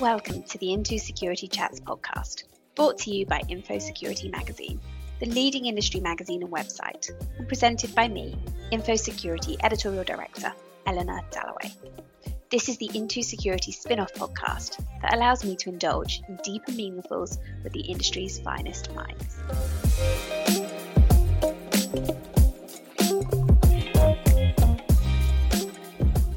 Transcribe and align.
Welcome 0.00 0.42
to 0.44 0.58
the 0.58 0.72
Into 0.72 0.98
Security 0.98 1.48
Chats 1.48 1.80
podcast, 1.80 2.44
brought 2.76 2.98
to 2.98 3.10
you 3.10 3.26
by 3.26 3.40
Infosecurity 3.40 4.30
Magazine, 4.30 4.80
the 5.18 5.26
leading 5.26 5.66
industry 5.66 6.00
magazine 6.00 6.42
and 6.42 6.52
website, 6.52 7.10
and 7.38 7.48
presented 7.48 7.94
by 7.94 8.06
me, 8.08 8.36
Infosecurity 8.70 9.56
Editorial 9.62 10.04
Director, 10.04 10.52
Eleanor 10.86 11.20
Dallaway. 11.30 11.72
This 12.52 12.68
is 12.68 12.76
the 12.76 12.90
Into 12.92 13.22
Security 13.22 13.72
spin 13.72 13.98
off 13.98 14.12
podcast 14.12 14.84
that 15.00 15.14
allows 15.14 15.42
me 15.42 15.56
to 15.56 15.70
indulge 15.70 16.20
in 16.28 16.38
deeper 16.44 16.70
meaningfuls 16.72 17.38
with 17.64 17.72
the 17.72 17.80
industry's 17.80 18.40
finest 18.40 18.92
minds. 18.94 19.38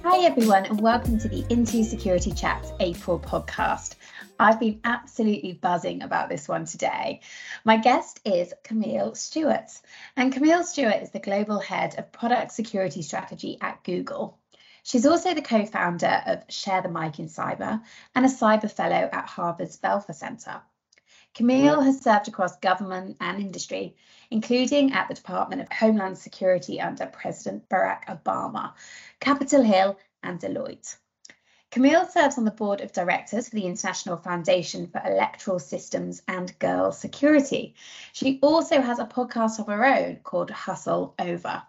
Hi, 0.04 0.24
everyone, 0.24 0.68
and 0.68 0.80
welcome 0.80 1.20
to 1.20 1.28
the 1.28 1.46
Into 1.50 1.84
Security 1.84 2.32
Chats 2.32 2.72
April 2.80 3.20
podcast. 3.20 3.96
I've 4.40 4.62
been 4.62 4.80
absolutely 4.86 5.52
buzzing 5.52 6.02
about 6.02 6.30
this 6.30 6.48
one 6.48 6.64
today. 6.64 7.20
My 7.66 7.76
guest 7.76 8.22
is 8.24 8.54
Camille 8.64 9.16
Stewart, 9.16 9.70
and 10.16 10.32
Camille 10.32 10.64
Stewart 10.64 11.02
is 11.02 11.12
the 11.12 11.20
global 11.20 11.60
head 11.60 11.96
of 11.98 12.14
product 12.14 12.54
security 12.54 13.02
strategy 13.02 13.58
at 13.60 13.84
Google. 13.84 14.40
She's 14.86 15.08
also 15.08 15.34
the 15.34 15.42
co 15.42 15.66
founder 15.66 16.22
of 16.28 16.44
Share 16.48 16.84
the 16.84 16.90
Mic 16.90 17.18
in 17.18 17.26
Cyber 17.26 17.82
and 18.14 18.24
a 18.24 18.30
cyber 18.30 18.70
fellow 18.70 19.10
at 19.12 19.28
Harvard's 19.28 19.78
Belfer 19.78 20.14
Center. 20.14 20.62
Camille 21.34 21.82
has 21.82 22.02
served 22.02 22.28
across 22.28 22.60
government 22.60 23.18
and 23.20 23.42
industry, 23.42 23.96
including 24.30 24.94
at 24.94 25.08
the 25.08 25.16
Department 25.16 25.64
of 25.64 25.72
Homeland 25.72 26.20
Security 26.20 26.80
under 26.80 27.08
President 27.08 27.68
Barack 27.68 28.06
Obama, 28.06 28.74
Capitol 29.20 29.64
Hill, 29.64 29.98
and 30.22 30.40
Deloitte. 30.40 30.98
Camille 31.72 32.06
serves 32.06 32.38
on 32.38 32.46
the 32.46 32.52
board 32.52 32.80
of 32.80 32.94
directors 32.94 33.50
for 33.50 33.56
the 33.56 33.66
International 33.66 34.18
Foundation 34.18 34.86
for 34.86 35.02
Electoral 35.04 35.58
Systems 35.58 36.22
and 36.28 36.58
Girl 36.60 36.92
Security. 36.92 37.74
She 38.14 38.38
also 38.44 38.82
has 38.82 39.00
a 39.00 39.06
podcast 39.06 39.58
of 39.58 39.66
her 39.66 39.84
own 39.84 40.18
called 40.18 40.52
Hustle 40.52 41.16
Over. 41.18 41.64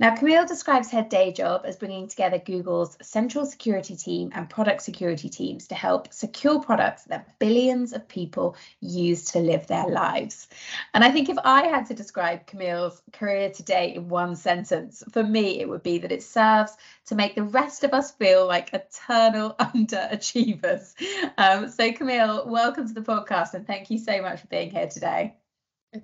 Now, 0.00 0.16
Camille 0.16 0.46
describes 0.46 0.90
her 0.92 1.02
day 1.02 1.30
job 1.30 1.66
as 1.66 1.76
bringing 1.76 2.08
together 2.08 2.38
Google's 2.38 2.96
central 3.02 3.44
security 3.44 3.94
team 3.94 4.32
and 4.34 4.48
product 4.48 4.80
security 4.80 5.28
teams 5.28 5.66
to 5.66 5.74
help 5.74 6.10
secure 6.10 6.58
products 6.58 7.04
that 7.04 7.38
billions 7.38 7.92
of 7.92 8.08
people 8.08 8.56
use 8.80 9.26
to 9.32 9.40
live 9.40 9.66
their 9.66 9.86
lives. 9.86 10.48
And 10.94 11.04
I 11.04 11.10
think 11.10 11.28
if 11.28 11.36
I 11.44 11.66
had 11.66 11.84
to 11.88 11.94
describe 11.94 12.46
Camille's 12.46 13.02
career 13.12 13.50
today 13.50 13.94
in 13.94 14.08
one 14.08 14.36
sentence, 14.36 15.04
for 15.12 15.22
me, 15.22 15.60
it 15.60 15.68
would 15.68 15.82
be 15.82 15.98
that 15.98 16.12
it 16.12 16.22
serves 16.22 16.74
to 17.04 17.14
make 17.14 17.34
the 17.34 17.42
rest 17.42 17.84
of 17.84 17.92
us 17.92 18.10
feel 18.10 18.46
like 18.46 18.72
eternal 18.72 19.54
underachievers. 19.60 20.94
Um, 21.36 21.68
so, 21.68 21.92
Camille, 21.92 22.48
welcome 22.48 22.88
to 22.88 22.94
the 22.94 23.02
podcast 23.02 23.52
and 23.52 23.66
thank 23.66 23.90
you 23.90 23.98
so 23.98 24.22
much 24.22 24.40
for 24.40 24.46
being 24.46 24.70
here 24.70 24.88
today. 24.88 25.34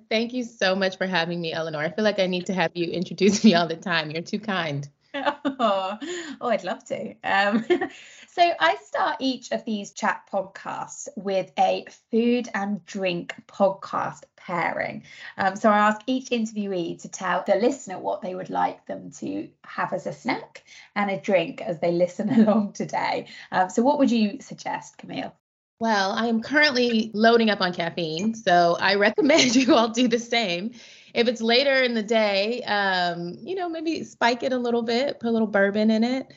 Thank 0.09 0.33
you 0.33 0.43
so 0.43 0.75
much 0.75 0.97
for 0.97 1.07
having 1.07 1.39
me, 1.39 1.53
Eleanor. 1.53 1.79
I 1.79 1.89
feel 1.89 2.03
like 2.03 2.19
I 2.19 2.27
need 2.27 2.47
to 2.47 2.53
have 2.53 2.71
you 2.75 2.91
introduce 2.91 3.43
me 3.45 3.55
all 3.55 3.67
the 3.67 3.77
time. 3.77 4.11
You're 4.11 4.21
too 4.21 4.39
kind. 4.39 4.87
Oh, 5.59 5.97
oh 6.41 6.49
I'd 6.49 6.63
love 6.63 6.83
to. 6.85 7.15
Um, 7.23 7.65
so 8.27 8.51
I 8.59 8.75
start 8.85 9.17
each 9.19 9.51
of 9.51 9.65
these 9.65 9.91
chat 9.91 10.29
podcasts 10.31 11.07
with 11.15 11.51
a 11.57 11.85
food 12.11 12.47
and 12.53 12.85
drink 12.85 13.33
podcast 13.47 14.23
pairing. 14.35 15.03
Um, 15.37 15.55
so 15.55 15.71
I 15.71 15.79
ask 15.79 16.01
each 16.05 16.29
interviewee 16.29 17.01
to 17.01 17.09
tell 17.09 17.43
the 17.47 17.55
listener 17.55 17.97
what 17.97 18.21
they 18.21 18.35
would 18.35 18.51
like 18.51 18.85
them 18.85 19.09
to 19.13 19.49
have 19.63 19.93
as 19.93 20.05
a 20.05 20.13
snack 20.13 20.63
and 20.95 21.09
a 21.09 21.19
drink 21.19 21.61
as 21.61 21.79
they 21.79 21.91
listen 21.91 22.29
along 22.41 22.73
today. 22.73 23.25
Um, 23.51 23.71
so 23.71 23.81
what 23.81 23.97
would 23.97 24.11
you 24.11 24.39
suggest, 24.41 24.99
Camille? 24.99 25.33
Well, 25.79 26.11
I 26.11 26.25
am 26.25 26.41
currently 26.41 27.11
loading 27.13 27.51
up 27.51 27.61
on 27.61 27.71
caffeine, 27.71 28.33
so 28.33 28.77
I 28.79 28.95
recommend 28.95 29.55
you 29.55 29.75
all 29.75 29.89
do 29.89 30.07
the 30.07 30.19
same. 30.19 30.71
If 31.13 31.27
it's 31.27 31.41
later 31.41 31.73
in 31.83 31.93
the 31.93 32.03
day, 32.03 32.63
um, 32.63 33.37
you 33.41 33.55
know, 33.55 33.69
maybe 33.69 34.03
spike 34.03 34.43
it 34.43 34.53
a 34.53 34.57
little 34.57 34.81
bit, 34.81 35.19
put 35.19 35.29
a 35.29 35.31
little 35.31 35.47
bourbon 35.47 35.91
in 35.91 36.03
it. 36.03 36.33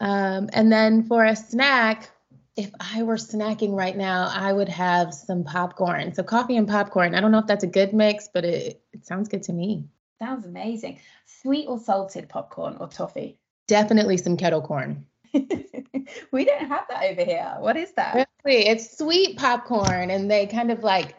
Um, 0.00 0.50
and 0.52 0.70
then 0.70 1.04
for 1.04 1.24
a 1.24 1.36
snack, 1.36 2.10
if 2.56 2.70
I 2.80 3.02
were 3.02 3.16
snacking 3.16 3.74
right 3.74 3.96
now, 3.96 4.30
I 4.30 4.52
would 4.52 4.68
have 4.68 5.14
some 5.14 5.44
popcorn. 5.44 6.14
So 6.14 6.22
coffee 6.22 6.56
and 6.56 6.68
popcorn. 6.68 7.14
I 7.14 7.20
don't 7.20 7.32
know 7.32 7.38
if 7.38 7.46
that's 7.46 7.64
a 7.64 7.68
good 7.68 7.94
mix, 7.94 8.28
but 8.32 8.44
it, 8.44 8.82
it 8.92 9.06
sounds 9.06 9.28
good 9.28 9.44
to 9.44 9.52
me. 9.52 9.86
Sounds 10.18 10.44
amazing. 10.44 11.00
Sweet 11.24 11.66
or 11.66 11.78
salted 11.78 12.28
popcorn 12.28 12.76
or 12.78 12.88
toffee? 12.88 13.38
Definitely 13.68 14.18
some 14.18 14.36
kettle 14.36 14.60
corn. 14.60 15.06
we 16.32 16.44
don't 16.44 16.66
have 16.68 16.84
that 16.88 17.04
over 17.04 17.24
here. 17.24 17.54
What 17.58 17.76
is 17.76 17.92
that? 17.92 18.28
Really? 18.44 18.66
It's 18.66 18.98
sweet 18.98 19.38
popcorn 19.38 20.10
and 20.10 20.30
they 20.30 20.46
kind 20.46 20.70
of 20.70 20.82
like 20.82 21.14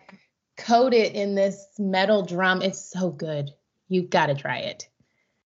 coat 0.57 0.93
it 0.93 1.13
in 1.15 1.35
this 1.35 1.65
metal 1.79 2.23
drum. 2.23 2.61
It's 2.61 2.91
so 2.91 3.09
good. 3.09 3.51
You've 3.87 4.09
got 4.09 4.27
to 4.27 4.35
try 4.35 4.59
it. 4.59 4.87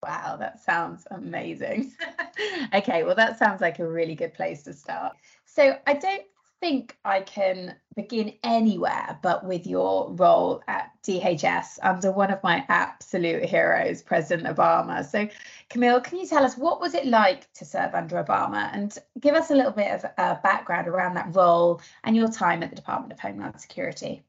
Wow, 0.03 0.37
that 0.37 0.63
sounds 0.63 1.07
amazing. 1.09 1.93
okay, 2.73 3.03
well, 3.03 3.15
that 3.15 3.39
sounds 3.39 3.61
like 3.61 3.79
a 3.79 3.87
really 3.87 4.15
good 4.15 4.33
place 4.33 4.63
to 4.63 4.73
start. 4.73 5.17
So, 5.45 5.77
I 5.87 5.93
don't 5.95 6.23
think 6.59 6.97
I 7.05 7.21
can 7.21 7.75
begin 7.95 8.33
anywhere 8.43 9.19
but 9.21 9.45
with 9.45 9.67
your 9.67 10.11
role 10.11 10.63
at 10.67 10.91
DHS 11.03 11.79
under 11.81 12.11
one 12.11 12.31
of 12.31 12.41
my 12.43 12.65
absolute 12.67 13.45
heroes, 13.45 14.01
President 14.01 14.47
Obama. 14.47 15.05
So, 15.05 15.27
Camille, 15.69 16.01
can 16.01 16.19
you 16.19 16.27
tell 16.27 16.43
us 16.43 16.57
what 16.57 16.81
was 16.81 16.93
it 16.93 17.05
like 17.05 17.51
to 17.53 17.65
serve 17.65 17.93
under 17.93 18.23
Obama 18.23 18.69
and 18.73 18.97
give 19.19 19.35
us 19.35 19.51
a 19.51 19.55
little 19.55 19.71
bit 19.71 19.91
of 19.91 20.05
uh, 20.17 20.35
background 20.43 20.87
around 20.87 21.15
that 21.15 21.35
role 21.35 21.81
and 22.03 22.15
your 22.15 22.29
time 22.29 22.63
at 22.63 22.69
the 22.69 22.75
Department 22.75 23.13
of 23.13 23.19
Homeland 23.19 23.59
Security? 23.59 24.23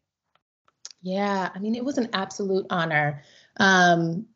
Yeah, 1.03 1.51
I 1.55 1.59
mean, 1.59 1.75
it 1.75 1.85
was 1.85 1.99
an 1.99 2.11
absolute 2.13 2.67
honor. 2.71 3.23
Um, 3.59 4.27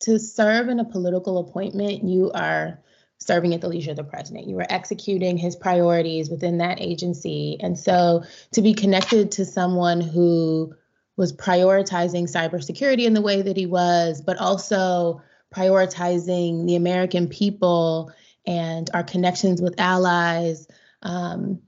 to 0.00 0.18
serve 0.18 0.68
in 0.68 0.80
a 0.80 0.84
political 0.84 1.38
appointment, 1.38 2.04
you 2.04 2.30
are 2.32 2.80
serving 3.18 3.54
at 3.54 3.60
the 3.60 3.68
leisure 3.68 3.92
of 3.92 3.96
the 3.96 4.04
president. 4.04 4.46
You 4.46 4.56
were 4.56 4.66
executing 4.68 5.36
his 5.36 5.56
priorities 5.56 6.30
within 6.30 6.58
that 6.58 6.80
agency. 6.80 7.56
And 7.60 7.78
so 7.78 8.24
to 8.52 8.62
be 8.62 8.74
connected 8.74 9.32
to 9.32 9.44
someone 9.44 10.00
who 10.00 10.74
was 11.16 11.32
prioritizing 11.32 12.30
cybersecurity 12.30 13.04
in 13.06 13.14
the 13.14 13.22
way 13.22 13.42
that 13.42 13.56
he 13.56 13.66
was, 13.66 14.20
but 14.20 14.38
also 14.38 15.22
prioritizing 15.54 16.66
the 16.66 16.76
American 16.76 17.28
people 17.28 18.12
and 18.46 18.90
our 18.92 19.02
connections 19.02 19.62
with 19.62 19.80
allies, 19.80 20.68
um, 21.02 21.62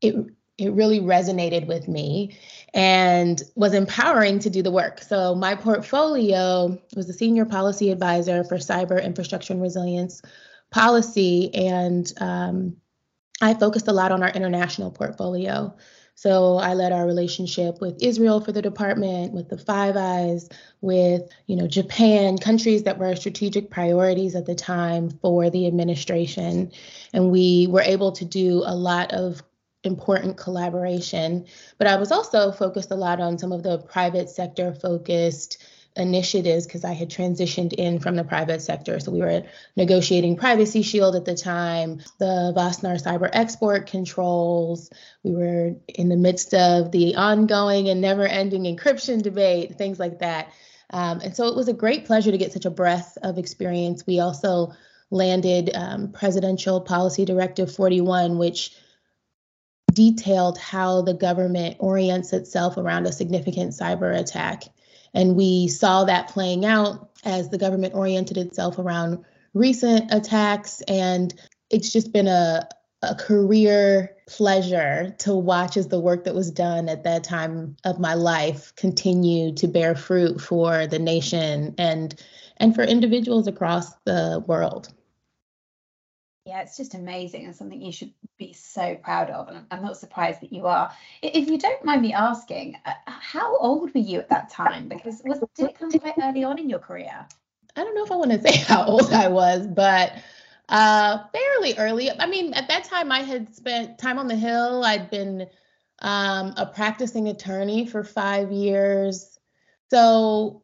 it 0.00 0.14
it 0.58 0.72
really 0.72 1.00
resonated 1.00 1.66
with 1.66 1.86
me 1.86 2.38
and 2.72 3.42
was 3.56 3.74
empowering 3.74 4.38
to 4.38 4.48
do 4.48 4.62
the 4.62 4.70
work. 4.70 5.02
So 5.02 5.34
my 5.34 5.54
portfolio 5.54 6.80
was 6.94 7.10
a 7.10 7.12
senior 7.12 7.44
policy 7.44 7.90
advisor 7.90 8.42
for 8.42 8.56
cyber 8.56 9.02
infrastructure 9.02 9.52
and 9.52 9.60
resilience 9.60 10.22
policy, 10.70 11.54
and 11.54 12.12
um, 12.20 12.76
I 13.40 13.54
focused 13.54 13.88
a 13.88 13.92
lot 13.92 14.12
on 14.12 14.22
our 14.22 14.30
international 14.30 14.90
portfolio. 14.90 15.74
So 16.18 16.56
I 16.56 16.72
led 16.72 16.92
our 16.92 17.06
relationship 17.06 17.82
with 17.82 18.02
Israel 18.02 18.40
for 18.40 18.50
the 18.50 18.62
department, 18.62 19.34
with 19.34 19.50
the 19.50 19.58
Five 19.58 19.96
Eyes, 19.98 20.48
with 20.80 21.28
you 21.46 21.56
know 21.56 21.66
Japan, 21.66 22.38
countries 22.38 22.84
that 22.84 22.98
were 22.98 23.14
strategic 23.16 23.70
priorities 23.70 24.34
at 24.34 24.46
the 24.46 24.54
time 24.54 25.10
for 25.10 25.50
the 25.50 25.66
administration, 25.66 26.72
and 27.12 27.30
we 27.30 27.66
were 27.68 27.82
able 27.82 28.12
to 28.12 28.24
do 28.24 28.62
a 28.64 28.74
lot 28.74 29.12
of 29.12 29.42
important 29.84 30.38
collaboration. 30.38 31.44
But 31.78 31.86
I 31.86 31.96
was 31.96 32.10
also 32.10 32.50
focused 32.50 32.90
a 32.90 32.96
lot 32.96 33.20
on 33.20 33.38
some 33.38 33.52
of 33.52 33.62
the 33.62 33.78
private 33.78 34.30
sector 34.30 34.74
focused 34.74 35.62
initiatives 35.96 36.66
because 36.66 36.84
I 36.84 36.92
had 36.92 37.10
transitioned 37.10 37.72
in 37.72 37.98
from 37.98 38.16
the 38.16 38.24
private 38.24 38.62
sector. 38.62 39.00
So 39.00 39.12
we 39.12 39.20
were 39.20 39.44
negotiating 39.76 40.36
Privacy 40.36 40.82
Shield 40.82 41.16
at 41.16 41.24
the 41.24 41.34
time, 41.34 42.00
the 42.18 42.52
Wassenaar 42.56 43.02
cyber 43.02 43.28
export 43.32 43.86
controls. 43.86 44.90
We 45.22 45.32
were 45.32 45.76
in 45.88 46.08
the 46.08 46.16
midst 46.16 46.54
of 46.54 46.92
the 46.92 47.16
ongoing 47.16 47.88
and 47.88 48.00
never 48.00 48.26
ending 48.26 48.64
encryption 48.64 49.22
debate, 49.22 49.76
things 49.76 49.98
like 49.98 50.20
that. 50.20 50.52
Um, 50.90 51.20
and 51.20 51.34
so 51.34 51.48
it 51.48 51.56
was 51.56 51.68
a 51.68 51.72
great 51.72 52.04
pleasure 52.04 52.30
to 52.30 52.38
get 52.38 52.52
such 52.52 52.64
a 52.64 52.70
breadth 52.70 53.18
of 53.22 53.38
experience. 53.38 54.06
We 54.06 54.20
also 54.20 54.72
landed 55.10 55.70
um, 55.74 56.12
Presidential 56.12 56.80
Policy 56.80 57.24
Directive 57.24 57.74
41, 57.74 58.38
which 58.38 58.76
detailed 59.92 60.58
how 60.58 61.02
the 61.02 61.14
government 61.14 61.76
orients 61.78 62.32
itself 62.32 62.76
around 62.76 63.06
a 63.06 63.12
significant 63.12 63.72
cyber 63.72 64.16
attack. 64.16 64.64
And 65.16 65.34
we 65.34 65.66
saw 65.66 66.04
that 66.04 66.28
playing 66.28 66.66
out 66.66 67.08
as 67.24 67.48
the 67.48 67.56
government 67.56 67.94
oriented 67.94 68.36
itself 68.36 68.78
around 68.78 69.24
recent 69.54 70.12
attacks. 70.12 70.82
And 70.82 71.34
it's 71.70 71.90
just 71.90 72.12
been 72.12 72.28
a, 72.28 72.68
a 73.02 73.14
career 73.14 74.14
pleasure 74.28 75.14
to 75.20 75.34
watch 75.34 75.78
as 75.78 75.88
the 75.88 75.98
work 75.98 76.24
that 76.24 76.34
was 76.34 76.50
done 76.50 76.90
at 76.90 77.04
that 77.04 77.24
time 77.24 77.76
of 77.84 77.98
my 77.98 78.12
life 78.12 78.74
continue 78.76 79.54
to 79.54 79.66
bear 79.66 79.94
fruit 79.94 80.38
for 80.38 80.86
the 80.86 80.98
nation 80.98 81.74
and 81.78 82.14
and 82.58 82.74
for 82.74 82.82
individuals 82.82 83.46
across 83.46 83.94
the 84.04 84.42
world. 84.46 84.92
Yeah, 86.46 86.62
it's 86.62 86.76
just 86.76 86.94
amazing 86.94 87.44
and 87.44 87.56
something 87.56 87.82
you 87.82 87.90
should 87.90 88.12
be 88.38 88.52
so 88.52 88.94
proud 88.94 89.30
of. 89.30 89.48
And 89.48 89.66
I'm 89.68 89.82
not 89.82 89.96
surprised 89.96 90.40
that 90.42 90.52
you 90.52 90.66
are. 90.66 90.92
If 91.20 91.50
you 91.50 91.58
don't 91.58 91.84
mind 91.84 92.02
me 92.02 92.12
asking, 92.12 92.76
uh, 92.84 92.92
how 93.04 93.56
old 93.56 93.92
were 93.92 94.00
you 94.00 94.20
at 94.20 94.28
that 94.28 94.48
time? 94.48 94.88
Because 94.88 95.20
was, 95.24 95.40
did 95.56 95.70
it 95.70 95.78
come 95.78 95.90
quite 95.90 96.14
early 96.22 96.44
on 96.44 96.60
in 96.60 96.70
your 96.70 96.78
career? 96.78 97.26
I 97.74 97.82
don't 97.82 97.96
know 97.96 98.04
if 98.04 98.12
I 98.12 98.14
want 98.14 98.30
to 98.30 98.40
say 98.48 98.58
how 98.58 98.84
old 98.84 99.12
I 99.12 99.26
was, 99.26 99.66
but 99.66 100.12
uh, 100.68 101.18
fairly 101.32 101.76
early. 101.78 102.12
I 102.12 102.26
mean, 102.26 102.54
at 102.54 102.68
that 102.68 102.84
time, 102.84 103.10
I 103.10 103.22
had 103.22 103.52
spent 103.52 103.98
time 103.98 104.20
on 104.20 104.28
the 104.28 104.36
Hill. 104.36 104.84
I'd 104.84 105.10
been 105.10 105.48
um, 105.98 106.54
a 106.56 106.70
practicing 106.72 107.26
attorney 107.26 107.88
for 107.88 108.04
five 108.04 108.52
years. 108.52 109.36
So, 109.90 110.62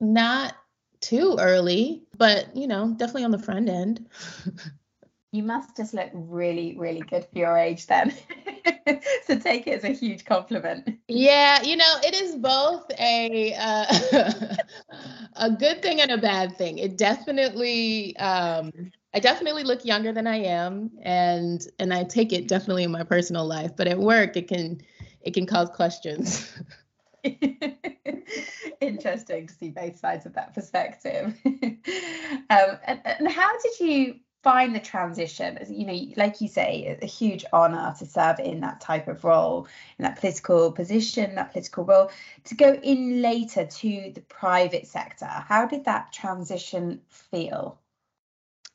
not 0.00 0.54
too 1.00 1.36
early, 1.38 2.04
but, 2.16 2.56
you 2.56 2.66
know, 2.66 2.94
definitely 2.96 3.24
on 3.24 3.30
the 3.30 3.38
front 3.38 3.68
end. 3.68 4.08
You 5.32 5.42
must 5.42 5.76
just 5.76 5.92
look 5.92 6.10
really, 6.14 6.74
really 6.78 7.00
good 7.00 7.26
for 7.30 7.38
your 7.38 7.58
age 7.58 7.86
then. 7.86 8.14
so 9.26 9.38
take 9.38 9.66
it 9.66 9.74
as 9.74 9.84
a 9.84 9.90
huge 9.90 10.24
compliment. 10.24 10.98
Yeah, 11.08 11.62
you 11.62 11.76
know, 11.76 11.94
it 12.02 12.14
is 12.14 12.36
both 12.36 12.90
a 12.98 13.54
uh, 13.54 14.56
a 15.36 15.50
good 15.50 15.82
thing 15.82 16.00
and 16.00 16.10
a 16.10 16.18
bad 16.18 16.56
thing. 16.56 16.78
It 16.78 16.96
definitely 16.96 18.16
um 18.16 18.72
I 19.14 19.20
definitely 19.20 19.64
look 19.64 19.84
younger 19.84 20.12
than 20.12 20.26
I 20.26 20.36
am 20.36 20.90
and 21.02 21.60
and 21.78 21.92
I 21.92 22.04
take 22.04 22.32
it 22.32 22.48
definitely 22.48 22.84
in 22.84 22.90
my 22.90 23.04
personal 23.04 23.46
life, 23.46 23.72
but 23.76 23.86
at 23.86 23.98
work 23.98 24.36
it 24.36 24.48
can 24.48 24.80
it 25.22 25.34
can 25.34 25.44
cause 25.44 25.68
questions. 25.68 26.50
Interesting 28.80 29.46
to 29.48 29.54
see 29.54 29.70
both 29.70 29.98
sides 29.98 30.24
of 30.24 30.34
that 30.34 30.54
perspective. 30.54 31.34
um, 31.44 32.78
and, 32.86 33.00
and 33.04 33.28
how 33.30 33.50
did 33.58 33.80
you 33.80 34.14
find 34.42 34.74
the 34.74 34.80
transition. 34.80 35.58
You 35.68 35.86
know 35.86 36.14
like 36.16 36.40
you 36.40 36.48
say 36.48 36.98
a 37.00 37.06
huge 37.06 37.44
honor 37.52 37.94
to 37.98 38.06
serve 38.06 38.38
in 38.38 38.60
that 38.60 38.80
type 38.80 39.08
of 39.08 39.24
role 39.24 39.66
in 39.98 40.04
that 40.04 40.18
political 40.18 40.72
position 40.72 41.34
that 41.34 41.52
political 41.52 41.84
role. 41.84 42.10
To 42.44 42.54
go 42.54 42.74
in 42.74 43.22
later 43.22 43.66
to 43.66 44.12
the 44.14 44.22
private 44.28 44.86
sector 44.86 45.26
how 45.26 45.66
did 45.66 45.84
that 45.84 46.12
transition 46.12 47.00
feel? 47.08 47.78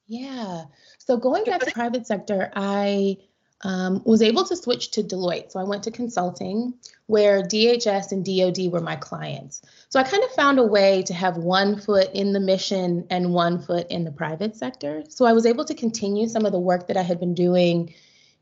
Yeah. 0.06 0.66
So 0.98 1.18
going 1.18 1.46
back 1.46 1.62
to 1.62 1.66
the 1.66 1.72
private 1.72 2.08
sector 2.08 2.52
i 2.56 3.18
um, 3.64 4.02
was 4.06 4.22
able 4.22 4.44
to 4.46 4.56
switch 4.56 4.92
to 4.92 5.04
Deloitte. 5.04 5.52
So 5.52 5.60
I 5.60 5.64
went 5.64 5.84
to 5.84 5.92
consulting 5.92 6.74
where 7.08 7.42
DHS 7.42 8.12
and 8.12 8.26
DoD 8.26 8.72
were 8.72 8.82
my 8.82 8.96
clients. 8.96 9.62
So 9.90 10.00
I 10.00 10.04
kind 10.04 10.24
of 10.24 10.32
found 10.32 10.60
a 10.60 10.64
way 10.64 11.04
to 11.04 11.14
have 11.14 11.38
one 11.38 11.80
foot 11.80 12.10
in 12.14 12.34
the 12.34 12.40
mission 12.40 13.08
and 13.10 13.34
one 13.34 13.62
foot 13.62 13.88
in 13.90 14.04
the 14.04 14.12
private 14.12 14.56
sector. 14.56 15.04
So 15.10 15.26
I 15.26 15.34
was 15.34 15.46
able 15.46 15.66
to 15.66 15.74
continue 15.74 16.28
some 16.28 16.46
of 16.46 16.52
the 16.52 16.60
work 16.60 16.88
that 16.88 16.98
I 16.98 17.04
had 17.04 17.20
been 17.20 17.34
doing 17.34 17.94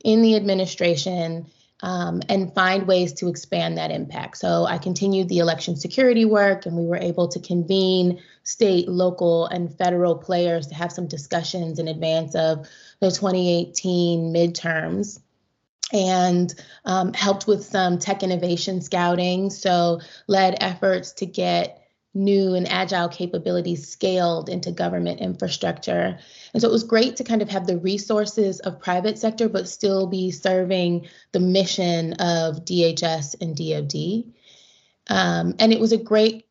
in 0.04 0.22
the 0.22 0.36
administration 0.36 1.46
um, 1.82 2.22
and 2.30 2.54
find 2.54 2.88
ways 2.88 3.14
to 3.14 3.28
expand 3.28 3.78
that 3.78 3.92
impact. 3.92 4.38
So 4.38 4.66
I 4.66 4.78
continued 4.78 5.30
the 5.30 5.40
election 5.40 5.76
security 5.76 6.26
work, 6.26 6.66
and 6.66 6.76
we 6.76 6.86
were 6.86 6.98
able 6.98 7.28
to 7.30 7.40
convene 7.40 8.22
state, 8.44 8.88
local, 8.88 9.48
and 9.48 9.76
federal 9.76 10.16
players 10.16 10.68
to 10.68 10.76
have 10.76 10.92
some 10.92 11.08
discussions 11.08 11.80
in 11.80 11.88
advance 11.88 12.36
of 12.36 12.68
the 13.00 13.10
2018 13.10 14.34
midterms 14.34 15.20
and 15.94 16.54
um, 16.86 17.14
helped 17.14 17.48
with 17.48 17.64
some 17.64 18.00
tech 18.00 18.24
innovation 18.24 18.82
scouting. 18.82 19.50
So, 19.50 20.00
led 20.28 20.58
efforts 20.62 21.14
to 21.14 21.26
get 21.26 21.81
new 22.14 22.56
and 22.56 22.68
agile 22.68 23.08
capabilities 23.08 23.88
scaled 23.88 24.50
into 24.50 24.72
government 24.72 25.22
infrastructure. 25.22 26.20
And 26.54 26.62
so 26.62 26.68
it 26.68 26.72
was 26.72 26.84
great 26.84 27.16
to 27.18 27.24
kind 27.24 27.42
of 27.42 27.50
have 27.50 27.68
the 27.68 27.78
resources 27.78 28.60
of 28.60 28.82
private 28.82 29.18
sector, 29.18 29.48
but 29.48 29.70
still 29.70 30.08
be 30.08 30.32
serving 30.32 31.08
the 31.32 31.40
mission 31.40 32.14
of 32.14 32.66
DHS 32.66 33.36
and 33.40 33.56
DoD. 33.56 34.34
Um, 35.10 35.56
and 35.60 35.72
it 35.72 35.80
was 35.80 35.94
a 35.94 35.98
great 35.98 36.46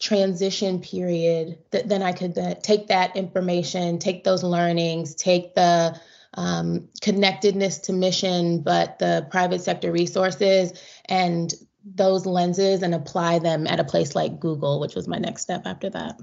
transition 0.00 0.80
period 0.80 1.58
that 1.70 1.88
then 1.88 2.02
I 2.02 2.12
could 2.12 2.36
uh, 2.36 2.54
take 2.54 2.88
that 2.88 3.16
information, 3.16 3.98
take 3.98 4.24
those 4.24 4.42
learnings, 4.42 5.14
take 5.14 5.54
the 5.54 5.98
um, 6.34 6.88
connectedness 7.00 7.78
to 7.78 7.92
mission, 7.92 8.60
but 8.60 8.98
the 8.98 9.26
private 9.30 9.60
sector 9.60 9.90
resources 9.90 10.72
and 11.06 11.52
those 11.84 12.26
lenses 12.26 12.82
and 12.82 12.94
apply 12.94 13.38
them 13.38 13.66
at 13.66 13.80
a 13.80 13.84
place 13.84 14.14
like 14.14 14.40
Google, 14.40 14.80
which 14.80 14.94
was 14.94 15.08
my 15.08 15.18
next 15.18 15.42
step 15.42 15.62
after 15.64 15.90
that. 15.90 16.20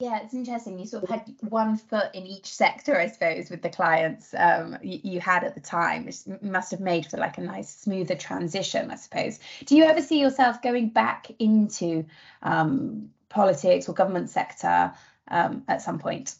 Yeah, 0.00 0.20
it's 0.22 0.32
interesting. 0.32 0.78
You 0.78 0.86
sort 0.86 1.02
of 1.02 1.08
had 1.08 1.34
one 1.48 1.76
foot 1.76 2.14
in 2.14 2.24
each 2.24 2.46
sector, 2.46 2.96
I 2.96 3.08
suppose, 3.08 3.50
with 3.50 3.62
the 3.62 3.68
clients 3.68 4.32
um, 4.38 4.78
you, 4.80 5.00
you, 5.02 5.20
had 5.20 5.42
at 5.42 5.56
the 5.56 5.60
time, 5.60 6.04
which 6.04 6.18
must 6.40 6.70
have 6.70 6.78
made 6.78 7.06
for 7.06 7.16
like 7.16 7.36
a 7.36 7.40
nice, 7.40 7.74
smoother 7.74 8.14
transition, 8.14 8.92
I 8.92 8.94
suppose. 8.94 9.40
Do 9.66 9.76
you 9.76 9.84
ever 9.84 10.00
see 10.00 10.20
yourself 10.20 10.62
going 10.62 10.90
back 10.90 11.32
into 11.40 12.04
um, 12.44 13.10
politics 13.28 13.88
or 13.88 13.92
government 13.92 14.30
sector 14.30 14.92
um, 15.26 15.64
at 15.66 15.82
some 15.82 15.98
point? 15.98 16.36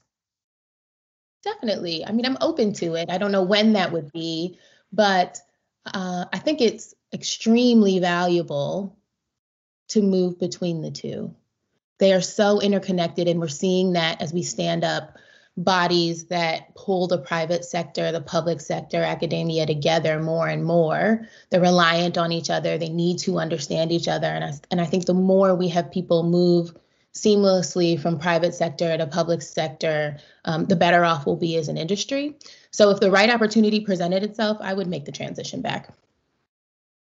Definitely. 1.43 2.05
I 2.07 2.13
mean, 2.13 2.27
I'm 2.27 2.39
open 2.41 2.75
to 2.75 2.95
it. 2.95 3.11
I 3.11 3.19
don't 3.19 3.33
know 3.33 3.43
when 3.43 3.73
that 3.73 3.91
would 3.91 4.13
be, 4.13 4.57
but 4.93 5.41
uh, 5.85 6.27
I 6.33 6.39
think 6.39 6.61
it's 6.61 6.95
extremely 7.13 7.99
valuable 7.99 8.99
to 9.89 10.03
move 10.03 10.39
between 10.39 10.83
the 10.83 10.91
two. 10.91 11.35
They 11.99 12.13
are 12.13 12.21
so 12.21 12.61
interconnected, 12.61 13.27
and 13.29 13.41
we're 13.41 13.49
seeing 13.49 13.95
that 13.95 14.23
as 14.23 14.33
we 14.33 14.43
stand 14.43 14.85
up 14.85 15.19
bodies 15.57 16.27
that 16.27 16.73
pull 16.77 17.09
the 17.09 17.19
private 17.19 17.65
sector, 17.65 18.13
the 18.13 18.21
public 18.21 18.61
sector, 18.61 19.03
academia 19.03 19.67
together 19.67 20.23
more 20.23 20.47
and 20.47 20.65
more. 20.65 21.27
They're 21.51 21.61
reliant 21.61 22.17
on 22.17 22.31
each 22.31 22.49
other. 22.49 22.79
They 22.79 22.89
need 22.89 23.19
to 23.21 23.39
understand 23.39 23.91
each 23.91 24.07
other. 24.07 24.29
And 24.29 24.45
I, 24.45 24.53
and 24.71 24.81
I 24.81 24.85
think 24.85 25.07
the 25.07 25.15
more 25.15 25.57
we 25.57 25.69
have 25.69 25.91
people 25.91 26.23
move 26.23 26.73
seamlessly 27.13 28.01
from 28.01 28.21
private 28.21 28.55
sector 28.55 28.97
to 28.97 29.07
public 29.09 29.43
sector, 29.43 30.19
um, 30.45 30.67
the 30.67 30.77
better 30.77 31.05
off 31.05 31.27
we'll 31.27 31.35
be 31.35 31.57
as 31.57 31.67
an 31.67 31.77
industry. 31.77 32.37
So 32.71 32.91
if 32.91 33.01
the 33.01 33.11
right 33.11 33.29
opportunity 33.29 33.81
presented 33.81 34.23
itself, 34.23 34.59
I 34.61 34.75
would 34.75 34.87
make 34.87 35.07
the 35.07 35.13
transition 35.13 35.61
back. 35.61 35.93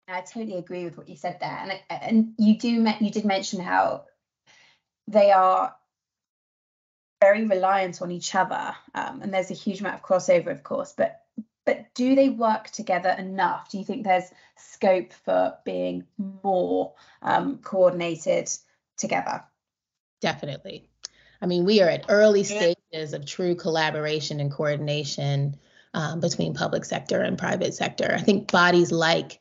I 0.09 0.21
totally 0.21 0.59
agree 0.59 0.85
with 0.85 0.97
what 0.97 1.09
you 1.09 1.17
said 1.17 1.39
there, 1.41 1.51
and 1.51 1.81
and 1.91 2.35
you 2.39 2.59
do 2.59 2.69
you 3.01 3.11
did 3.11 3.25
mention 3.25 3.61
how 3.61 4.05
they 5.09 5.31
are 5.31 5.75
very 7.21 7.47
reliant 7.47 8.03
on 8.03 8.11
each 8.11 8.35
other, 8.35 8.75
um, 8.95 9.23
and 9.23 9.33
there's 9.33 9.51
a 9.51 9.55
huge 9.55 9.81
amount 9.81 9.97
of 9.97 10.03
crossover, 10.03 10.51
of 10.51 10.63
course. 10.63 10.93
But 10.97 11.21
but 11.65 11.95
do 11.95 12.15
they 12.15 12.29
work 12.29 12.71
together 12.71 13.11
enough? 13.11 13.71
Do 13.71 13.79
you 13.79 13.85
think 13.85 14.05
there's 14.05 14.31
scope 14.57 15.13
for 15.25 15.57
being 15.65 16.05
more 16.43 16.95
um, 17.23 17.59
coordinated 17.59 18.51
together? 18.97 19.45
Definitely. 20.21 20.89
I 21.41 21.47
mean, 21.47 21.65
we 21.65 21.81
are 21.81 21.89
at 21.89 22.07
early 22.09 22.45
stages 22.45 23.13
of 23.13 23.27
true 23.27 23.55
collaboration 23.55 24.41
and 24.41 24.51
coordination 24.51 25.57
um, 25.95 26.21
between 26.21 26.55
public 26.55 26.85
sector 26.85 27.21
and 27.21 27.39
private 27.39 27.75
sector. 27.75 28.13
I 28.13 28.21
think 28.21 28.51
bodies 28.51 28.93
like 28.93 29.41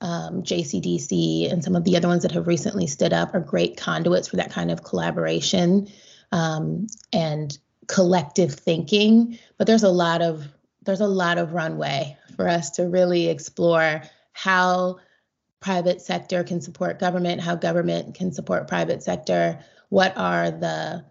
um, 0.00 0.42
JCDC 0.42 1.52
and 1.52 1.62
some 1.62 1.76
of 1.76 1.84
the 1.84 1.96
other 1.96 2.08
ones 2.08 2.22
that 2.22 2.32
have 2.32 2.46
recently 2.46 2.86
stood 2.86 3.12
up 3.12 3.34
are 3.34 3.40
great 3.40 3.76
conduits 3.76 4.28
for 4.28 4.36
that 4.36 4.50
kind 4.50 4.70
of 4.70 4.82
collaboration 4.82 5.88
um, 6.32 6.86
and 7.12 7.58
collective 7.86 8.54
thinking. 8.54 9.38
But 9.58 9.66
there's 9.66 9.82
a 9.82 9.90
lot 9.90 10.22
of 10.22 10.48
there's 10.82 11.00
a 11.00 11.06
lot 11.06 11.36
of 11.36 11.52
runway 11.52 12.16
for 12.36 12.48
us 12.48 12.70
to 12.70 12.84
really 12.84 13.28
explore 13.28 14.02
how 14.32 14.98
private 15.60 16.00
sector 16.00 16.42
can 16.42 16.60
support 16.60 16.98
government, 16.98 17.40
how 17.40 17.54
government 17.54 18.14
can 18.14 18.32
support 18.32 18.66
private 18.66 19.02
sector, 19.02 19.58
what 19.90 20.16
are 20.16 20.50
the 20.50 21.04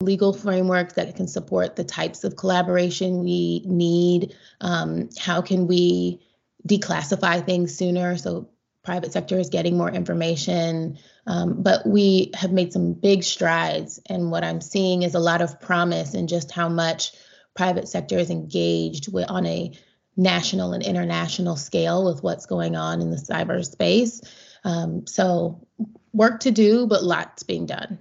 legal 0.00 0.32
frameworks 0.32 0.94
that 0.94 1.14
can 1.14 1.28
support 1.28 1.76
the 1.76 1.84
types 1.84 2.24
of 2.24 2.36
collaboration 2.36 3.22
we 3.22 3.62
need, 3.66 4.34
um, 4.62 5.10
how 5.18 5.42
can 5.42 5.66
we 5.66 6.18
declassify 6.66 7.44
things 7.44 7.74
sooner 7.74 8.16
so 8.16 8.48
private 8.82 9.12
sector 9.12 9.38
is 9.38 9.50
getting 9.50 9.76
more 9.76 9.90
information. 9.90 10.98
Um, 11.26 11.62
but 11.62 11.86
we 11.86 12.30
have 12.34 12.52
made 12.52 12.72
some 12.72 12.94
big 12.94 13.22
strides 13.22 14.00
and 14.06 14.30
what 14.30 14.42
i'm 14.42 14.60
seeing 14.60 15.02
is 15.02 15.14
a 15.14 15.20
lot 15.20 15.42
of 15.42 15.60
promise 15.60 16.14
in 16.14 16.26
just 16.26 16.50
how 16.50 16.68
much 16.68 17.12
private 17.54 17.88
sector 17.88 18.18
is 18.18 18.30
engaged 18.30 19.12
with, 19.12 19.30
on 19.30 19.44
a 19.44 19.72
national 20.16 20.72
and 20.72 20.82
international 20.82 21.56
scale 21.56 22.04
with 22.04 22.22
what's 22.22 22.46
going 22.46 22.74
on 22.74 23.00
in 23.00 23.10
the 23.10 23.16
cyberspace 23.16 24.26
um, 24.64 25.06
so 25.06 25.66
work 26.12 26.40
to 26.40 26.50
do 26.50 26.86
but 26.86 27.04
lots 27.04 27.42
being 27.42 27.66
done 27.66 27.98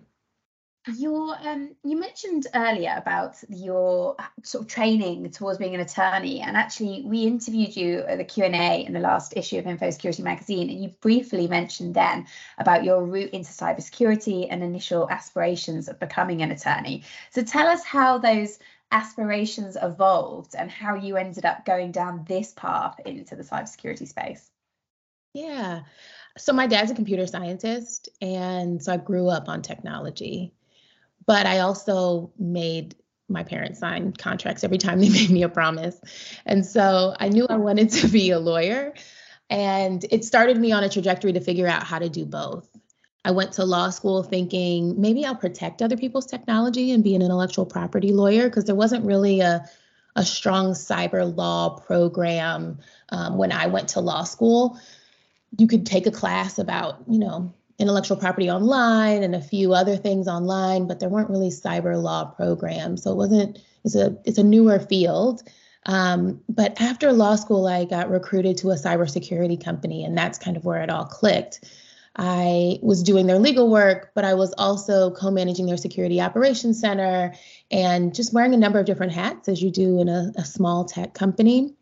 your 0.98 1.36
um, 1.48 1.75
you 1.84 2.00
mentioned 2.00 2.48
earlier 2.55 2.93
about 2.98 3.36
your 3.50 4.15
sort 4.43 4.63
of 4.63 4.69
training 4.69 5.29
towards 5.31 5.58
being 5.58 5.75
an 5.75 5.81
attorney, 5.81 6.41
and 6.41 6.58
actually 6.58 7.03
we 7.05 7.24
interviewed 7.24 7.75
you 7.75 8.00
at 8.00 8.17
the 8.17 8.24
Q 8.24 8.46
and 8.46 8.55
A 8.55 8.86
in 8.86 8.93
the 8.93 9.00
last 9.00 9.36
issue 9.36 9.58
of 9.58 9.65
Infosecurity 9.65 10.24
magazine, 10.24 10.69
and 10.69 10.81
you 10.81 10.89
briefly 11.01 11.48
mentioned 11.48 11.93
then 11.93 12.25
about 12.58 12.84
your 12.84 13.05
route 13.05 13.31
into 13.31 13.51
cybersecurity 13.51 14.48
and 14.50 14.63
initial 14.63 15.10
aspirations 15.10 15.88
of 15.88 16.00
becoming 16.00 16.41
an 16.41 16.51
attorney. 16.51 17.03
So 17.31 17.41
tell 17.43 17.67
us 17.67 17.84
how 17.84 18.17
those 18.17 18.60
aspirations 18.91 19.77
evolved 19.81 20.55
and 20.58 20.72
how 20.72 20.96
you 20.96 21.15
ended 21.17 21.46
up 21.46 21.65
going 21.65 21.91
down 21.91 22.25
this 22.27 22.51
path 22.53 23.00
into 23.05 23.36
the 23.36 23.43
cybersecurity 23.43 24.08
space. 24.08 24.50
Yeah. 25.34 25.81
So 26.38 26.53
my 26.53 26.67
dad's 26.67 26.91
a 26.91 26.96
computer 26.96 27.27
scientist, 27.27 28.10
and 28.22 28.81
so 28.81 28.93
I 28.93 28.98
grew 28.98 29.29
up 29.29 29.50
on 29.50 29.62
technology. 29.62 30.53
But 31.30 31.46
I 31.46 31.60
also 31.60 32.32
made 32.40 32.96
my 33.28 33.44
parents 33.44 33.78
sign 33.78 34.14
contracts 34.14 34.64
every 34.64 34.80
time 34.80 35.00
they 35.00 35.10
made 35.10 35.30
me 35.30 35.44
a 35.44 35.50
promise. 35.50 36.02
And 36.44 36.66
so 36.66 37.16
I 37.20 37.30
knew 37.30 37.46
I 37.48 37.58
wanted 37.58 37.92
to 37.92 38.08
be 38.08 38.32
a 38.32 38.40
lawyer. 38.40 38.96
And 39.48 40.04
it 40.10 40.26
started 40.26 40.58
me 40.58 40.72
on 40.72 40.84
a 40.84 40.90
trajectory 40.90 41.34
to 41.34 41.40
figure 41.40 41.68
out 41.68 41.84
how 41.84 42.00
to 42.00 42.10
do 42.10 42.26
both. 42.26 42.68
I 43.24 43.30
went 43.30 43.54
to 43.54 43.64
law 43.64 43.92
school 43.92 44.24
thinking 44.24 45.00
maybe 45.00 45.24
I'll 45.24 45.36
protect 45.36 45.84
other 45.84 45.98
people's 45.98 46.26
technology 46.26 46.94
and 46.94 47.04
be 47.04 47.14
an 47.14 47.22
intellectual 47.22 47.68
property 47.68 48.12
lawyer 48.12 48.50
because 48.50 48.66
there 48.66 48.74
wasn't 48.74 49.06
really 49.06 49.42
a, 49.42 49.70
a 50.16 50.26
strong 50.26 50.72
cyber 50.72 51.38
law 51.38 51.78
program 51.78 52.80
um, 53.10 53.38
when 53.38 53.52
I 53.52 53.68
went 53.68 53.90
to 53.90 54.00
law 54.00 54.24
school 54.24 54.80
you 55.58 55.68
could 55.68 55.86
take 55.86 56.06
a 56.06 56.12
class 56.12 56.60
about, 56.60 57.02
you 57.08 57.20
know, 57.20 57.54
intellectual 57.80 58.18
property 58.18 58.52
online 58.52 59.24
and 59.24 59.34
a 59.34 59.42
few 59.42 59.74
other 59.74 59.96
things 59.96 60.28
online, 60.28 60.88
but 60.88 61.00
there 61.00 61.10
weren't 61.10 61.30
really 61.30 61.50
cyber 61.50 62.02
law 62.02 62.26
programs. 62.26 63.04
So 63.04 63.12
it 63.12 63.16
wasn't, 63.16 63.60
it's 63.86 63.96
a 63.96 64.18
it's 64.26 64.38
a 64.38 64.44
newer 64.44 64.80
field. 64.80 65.44
Um, 65.86 66.42
but 66.50 66.80
after 66.82 67.14
law 67.14 67.36
school, 67.36 67.66
I 67.66 67.86
got 67.86 68.12
recruited 68.12 68.58
to 68.58 68.72
a 68.72 68.76
cybersecurity 68.76 69.64
company, 69.64 70.04
and 70.04 70.18
that's 70.18 70.38
kind 70.38 70.58
of 70.58 70.66
where 70.66 70.82
it 70.82 70.90
all 70.90 71.06
clicked. 71.06 71.64
I 72.16 72.80
was 72.82 73.02
doing 73.02 73.28
their 73.28 73.40
legal 73.40 73.70
work, 73.70 74.12
but 74.14 74.26
I 74.26 74.34
was 74.34 74.54
also 74.58 75.12
co 75.12 75.32
managing 75.32 75.68
their 75.68 75.78
security 75.78 76.20
operations 76.20 76.80
center 76.80 77.34
and 77.72 78.14
just 78.14 78.34
wearing 78.34 78.54
a 78.54 78.58
number 78.58 78.78
of 78.78 78.86
different 78.86 79.14
hats 79.14 79.48
as 79.48 79.62
you 79.62 79.72
do 79.72 80.02
in 80.02 80.10
a, 80.10 80.32
a 80.36 80.44
small 80.44 80.84
tech 80.84 81.14
company. 81.14 81.74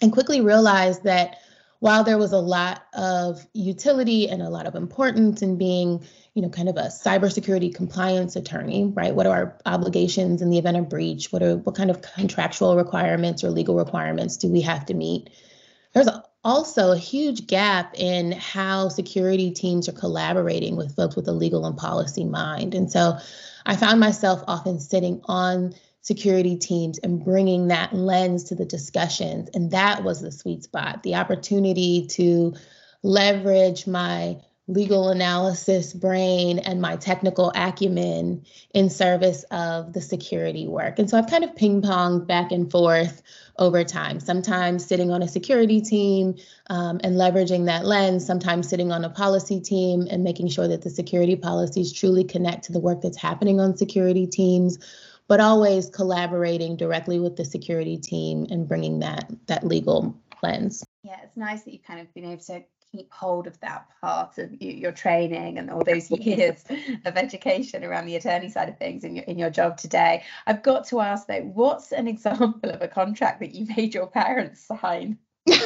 And 0.00 0.12
quickly 0.12 0.40
realized 0.40 1.04
that 1.04 1.38
while 1.80 2.02
there 2.02 2.18
was 2.18 2.32
a 2.32 2.38
lot 2.38 2.82
of 2.92 3.46
utility 3.52 4.28
and 4.28 4.42
a 4.42 4.50
lot 4.50 4.66
of 4.66 4.74
importance 4.74 5.42
in 5.42 5.56
being, 5.56 6.04
you 6.34 6.42
know, 6.42 6.48
kind 6.48 6.68
of 6.68 6.76
a 6.76 6.86
cybersecurity 6.86 7.72
compliance 7.72 8.34
attorney, 8.34 8.92
right? 8.94 9.14
What 9.14 9.26
are 9.26 9.36
our 9.36 9.58
obligations 9.64 10.42
in 10.42 10.50
the 10.50 10.58
event 10.58 10.76
of 10.76 10.88
breach? 10.88 11.32
What 11.32 11.42
are 11.42 11.56
what 11.56 11.76
kind 11.76 11.90
of 11.90 12.02
contractual 12.02 12.76
requirements 12.76 13.44
or 13.44 13.50
legal 13.50 13.76
requirements 13.76 14.36
do 14.36 14.48
we 14.48 14.60
have 14.62 14.86
to 14.86 14.94
meet? 14.94 15.30
There's 15.94 16.08
also 16.44 16.92
a 16.92 16.98
huge 16.98 17.46
gap 17.46 17.94
in 17.96 18.32
how 18.32 18.88
security 18.88 19.50
teams 19.52 19.88
are 19.88 19.92
collaborating 19.92 20.76
with 20.76 20.96
folks 20.96 21.16
with 21.16 21.28
a 21.28 21.32
legal 21.32 21.64
and 21.64 21.76
policy 21.76 22.24
mind. 22.24 22.74
And 22.74 22.90
so 22.90 23.18
I 23.66 23.76
found 23.76 24.00
myself 24.00 24.42
often 24.48 24.80
sitting 24.80 25.20
on 25.26 25.74
security 26.00 26.56
teams 26.56 26.98
and 26.98 27.24
bringing 27.24 27.68
that 27.68 27.94
lens 27.94 28.44
to 28.44 28.54
the 28.54 28.64
discussions. 28.64 29.50
And 29.54 29.70
that 29.72 30.04
was 30.04 30.20
the 30.20 30.32
sweet 30.32 30.64
spot 30.64 31.02
the 31.02 31.16
opportunity 31.16 32.06
to 32.12 32.54
leverage 33.02 33.86
my 33.86 34.38
legal 34.68 35.08
analysis 35.08 35.94
brain 35.94 36.58
and 36.58 36.80
my 36.80 36.94
technical 36.96 37.50
acumen 37.54 38.44
in 38.74 38.90
service 38.90 39.42
of 39.50 39.94
the 39.94 40.00
security 40.00 40.68
work. 40.68 40.98
And 40.98 41.08
so 41.08 41.16
I've 41.16 41.26
kind 41.26 41.42
of 41.42 41.56
ping 41.56 41.80
ponged 41.80 42.26
back 42.26 42.52
and 42.52 42.70
forth 42.70 43.22
over 43.58 43.82
time, 43.82 44.20
sometimes 44.20 44.84
sitting 44.84 45.10
on 45.10 45.22
a 45.22 45.28
security 45.28 45.80
team 45.80 46.36
um, 46.68 47.00
and 47.02 47.16
leveraging 47.16 47.64
that 47.64 47.86
lens, 47.86 48.26
sometimes 48.26 48.68
sitting 48.68 48.92
on 48.92 49.04
a 49.04 49.10
policy 49.10 49.58
team 49.58 50.06
and 50.10 50.22
making 50.22 50.48
sure 50.48 50.68
that 50.68 50.82
the 50.82 50.90
security 50.90 51.34
policies 51.34 51.90
truly 51.90 52.22
connect 52.22 52.64
to 52.64 52.72
the 52.72 52.78
work 52.78 53.00
that's 53.00 53.16
happening 53.16 53.60
on 53.60 53.76
security 53.76 54.26
teams 54.26 54.78
but 55.28 55.40
always 55.40 55.90
collaborating 55.90 56.76
directly 56.76 57.20
with 57.20 57.36
the 57.36 57.44
security 57.44 57.98
team 57.98 58.46
and 58.50 58.66
bringing 58.66 58.98
that 59.00 59.30
that 59.46 59.64
legal 59.64 60.18
lens. 60.42 60.84
Yeah, 61.04 61.20
it's 61.22 61.36
nice 61.36 61.62
that 61.62 61.72
you've 61.72 61.84
kind 61.84 62.00
of 62.00 62.12
been 62.14 62.24
able 62.24 62.42
to 62.44 62.64
keep 62.90 63.12
hold 63.12 63.46
of 63.46 63.60
that 63.60 63.86
part 64.00 64.38
of 64.38 64.50
your 64.60 64.92
training 64.92 65.58
and 65.58 65.70
all 65.70 65.84
those 65.84 66.10
years 66.10 66.64
of 67.04 67.16
education 67.16 67.84
around 67.84 68.06
the 68.06 68.16
attorney 68.16 68.48
side 68.48 68.70
of 68.70 68.78
things 68.78 69.04
in 69.04 69.14
your 69.14 69.24
in 69.26 69.38
your 69.38 69.50
job 69.50 69.76
today. 69.76 70.24
I've 70.46 70.62
got 70.62 70.86
to 70.88 71.00
ask 71.00 71.26
though, 71.26 71.42
what's 71.42 71.92
an 71.92 72.08
example 72.08 72.70
of 72.70 72.80
a 72.82 72.88
contract 72.88 73.40
that 73.40 73.54
you 73.54 73.66
made 73.76 73.94
your 73.94 74.06
parents 74.06 74.66
sign? 74.66 75.18
so 75.48 75.58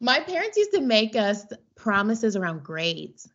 my 0.00 0.20
parents 0.20 0.56
used 0.56 0.72
to 0.72 0.80
make 0.80 1.16
us 1.16 1.44
promises 1.74 2.36
around 2.36 2.62
grades. 2.62 3.28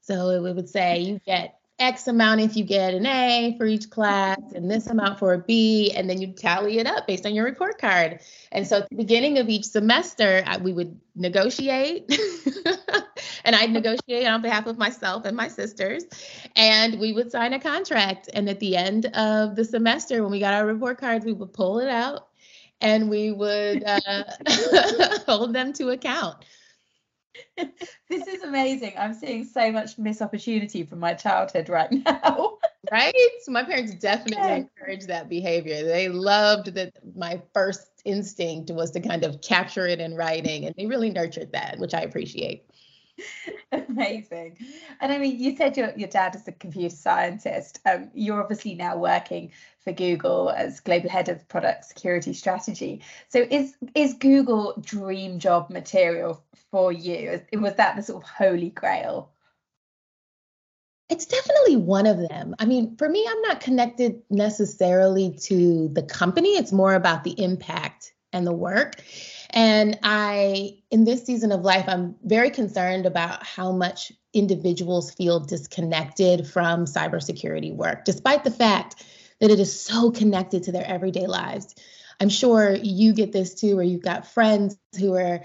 So 0.00 0.30
it 0.30 0.54
would 0.54 0.68
say 0.68 0.98
you 0.98 1.20
get 1.24 1.61
X 1.78 2.06
amount 2.06 2.40
if 2.40 2.56
you 2.56 2.64
get 2.64 2.94
an 2.94 3.06
A 3.06 3.54
for 3.58 3.66
each 3.66 3.90
class 3.90 4.38
and 4.54 4.70
this 4.70 4.86
amount 4.86 5.18
for 5.18 5.34
a 5.34 5.38
B, 5.38 5.92
and 5.94 6.08
then 6.08 6.20
you 6.20 6.28
tally 6.28 6.78
it 6.78 6.86
up 6.86 7.06
based 7.06 7.26
on 7.26 7.34
your 7.34 7.44
report 7.44 7.78
card. 7.78 8.20
And 8.52 8.66
so 8.66 8.78
at 8.78 8.88
the 8.90 8.96
beginning 8.96 9.38
of 9.38 9.48
each 9.48 9.64
semester, 9.64 10.44
I, 10.46 10.58
we 10.58 10.72
would 10.72 11.00
negotiate, 11.16 12.08
and 13.44 13.56
I'd 13.56 13.72
negotiate 13.72 14.26
on 14.26 14.42
behalf 14.42 14.66
of 14.66 14.78
myself 14.78 15.24
and 15.24 15.36
my 15.36 15.48
sisters, 15.48 16.04
and 16.54 17.00
we 17.00 17.12
would 17.12 17.32
sign 17.32 17.52
a 17.52 17.60
contract. 17.60 18.28
And 18.32 18.48
at 18.48 18.60
the 18.60 18.76
end 18.76 19.06
of 19.06 19.56
the 19.56 19.64
semester, 19.64 20.22
when 20.22 20.30
we 20.30 20.40
got 20.40 20.54
our 20.54 20.66
report 20.66 20.98
cards, 20.98 21.24
we 21.24 21.32
would 21.32 21.52
pull 21.52 21.80
it 21.80 21.88
out 21.88 22.28
and 22.80 23.08
we 23.08 23.30
would 23.30 23.84
uh, 23.84 24.24
hold 25.26 25.54
them 25.54 25.72
to 25.74 25.90
account. 25.90 26.44
This 27.56 28.26
is 28.26 28.42
amazing. 28.42 28.94
I'm 28.98 29.14
seeing 29.14 29.44
so 29.44 29.70
much 29.72 29.98
missed 29.98 30.22
opportunity 30.22 30.84
from 30.84 30.98
my 30.98 31.14
childhood 31.14 31.68
right 31.68 31.90
now. 32.04 32.58
right? 32.90 33.14
So 33.42 33.52
My 33.52 33.64
parents 33.64 33.94
definitely 33.94 34.36
yeah. 34.36 34.54
encouraged 34.56 35.08
that 35.08 35.28
behavior. 35.28 35.84
They 35.84 36.08
loved 36.08 36.74
that 36.74 36.92
my 37.16 37.40
first 37.54 38.02
instinct 38.04 38.70
was 38.70 38.90
to 38.92 39.00
kind 39.00 39.24
of 39.24 39.40
capture 39.40 39.86
it 39.86 40.00
in 40.00 40.14
writing, 40.14 40.66
and 40.66 40.74
they 40.76 40.86
really 40.86 41.10
nurtured 41.10 41.52
that, 41.52 41.78
which 41.78 41.94
I 41.94 42.00
appreciate. 42.00 42.66
Amazing. 43.72 44.58
And 45.00 45.12
I 45.12 45.18
mean, 45.18 45.38
you 45.38 45.56
said 45.56 45.76
your, 45.76 45.92
your 45.96 46.08
dad 46.08 46.34
is 46.34 46.46
a 46.48 46.52
computer 46.52 46.94
scientist. 46.94 47.80
Um, 47.86 48.10
you're 48.14 48.42
obviously 48.42 48.74
now 48.74 48.96
working 48.96 49.52
for 49.80 49.92
Google 49.92 50.50
as 50.50 50.80
global 50.80 51.08
head 51.08 51.28
of 51.28 51.46
product 51.48 51.84
security 51.84 52.32
strategy. 52.32 53.02
So 53.28 53.46
is 53.50 53.74
is 53.94 54.14
Google 54.14 54.74
dream 54.80 55.38
job 55.38 55.70
material 55.70 56.42
for 56.70 56.92
you? 56.92 57.40
Was 57.52 57.74
that 57.74 57.96
the 57.96 58.02
sort 58.02 58.22
of 58.22 58.28
holy 58.28 58.70
grail? 58.70 59.30
It's 61.08 61.26
definitely 61.26 61.76
one 61.76 62.06
of 62.06 62.16
them. 62.16 62.54
I 62.58 62.64
mean, 62.64 62.96
for 62.96 63.06
me, 63.06 63.26
I'm 63.28 63.42
not 63.42 63.60
connected 63.60 64.22
necessarily 64.30 65.36
to 65.42 65.88
the 65.88 66.02
company. 66.02 66.50
It's 66.50 66.72
more 66.72 66.94
about 66.94 67.22
the 67.22 67.38
impact 67.38 68.14
and 68.32 68.46
the 68.46 68.52
work. 68.52 69.02
And 69.52 69.98
I, 70.02 70.78
in 70.90 71.04
this 71.04 71.24
season 71.24 71.52
of 71.52 71.62
life, 71.62 71.84
I'm 71.86 72.16
very 72.24 72.50
concerned 72.50 73.06
about 73.06 73.44
how 73.44 73.72
much 73.72 74.12
individuals 74.32 75.12
feel 75.12 75.40
disconnected 75.40 76.46
from 76.46 76.86
cybersecurity 76.86 77.74
work, 77.74 78.04
despite 78.04 78.44
the 78.44 78.50
fact 78.50 79.04
that 79.40 79.50
it 79.50 79.60
is 79.60 79.78
so 79.78 80.10
connected 80.10 80.64
to 80.64 80.72
their 80.72 80.86
everyday 80.86 81.26
lives. 81.26 81.74
I'm 82.20 82.30
sure 82.30 82.72
you 82.74 83.12
get 83.12 83.32
this 83.32 83.54
too, 83.54 83.76
where 83.76 83.84
you've 83.84 84.02
got 84.02 84.26
friends 84.26 84.76
who 84.98 85.14
are 85.14 85.42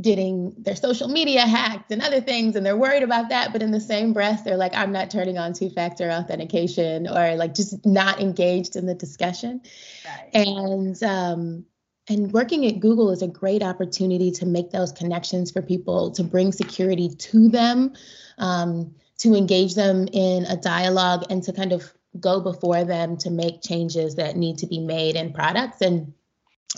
getting 0.00 0.54
their 0.58 0.76
social 0.76 1.08
media 1.08 1.42
hacked 1.42 1.90
and 1.92 2.00
other 2.00 2.20
things 2.20 2.56
and 2.56 2.64
they're 2.64 2.76
worried 2.76 3.02
about 3.02 3.28
that 3.28 3.52
but 3.52 3.62
in 3.62 3.70
the 3.70 3.80
same 3.80 4.12
breath 4.12 4.44
they're 4.44 4.56
like 4.56 4.74
i'm 4.74 4.92
not 4.92 5.10
turning 5.10 5.36
on 5.36 5.52
two 5.52 5.68
factor 5.68 6.10
authentication 6.10 7.06
or 7.06 7.36
like 7.36 7.54
just 7.54 7.84
not 7.84 8.18
engaged 8.20 8.76
in 8.76 8.86
the 8.86 8.94
discussion 8.94 9.60
right. 10.06 10.30
and 10.32 11.02
um, 11.02 11.66
and 12.10 12.32
working 12.32 12.66
at 12.66 12.80
Google 12.80 13.12
is 13.12 13.22
a 13.22 13.28
great 13.28 13.62
opportunity 13.62 14.32
to 14.32 14.44
make 14.44 14.72
those 14.72 14.90
connections 14.90 15.52
for 15.52 15.62
people, 15.62 16.10
to 16.10 16.24
bring 16.24 16.50
security 16.50 17.08
to 17.08 17.48
them, 17.48 17.92
um, 18.38 18.92
to 19.18 19.36
engage 19.36 19.76
them 19.76 20.08
in 20.12 20.44
a 20.46 20.56
dialogue, 20.56 21.24
and 21.30 21.40
to 21.44 21.52
kind 21.52 21.72
of 21.72 21.94
go 22.18 22.40
before 22.40 22.82
them 22.82 23.16
to 23.18 23.30
make 23.30 23.62
changes 23.62 24.16
that 24.16 24.36
need 24.36 24.58
to 24.58 24.66
be 24.66 24.80
made 24.80 25.14
in 25.14 25.32
products. 25.32 25.80
And 25.80 26.12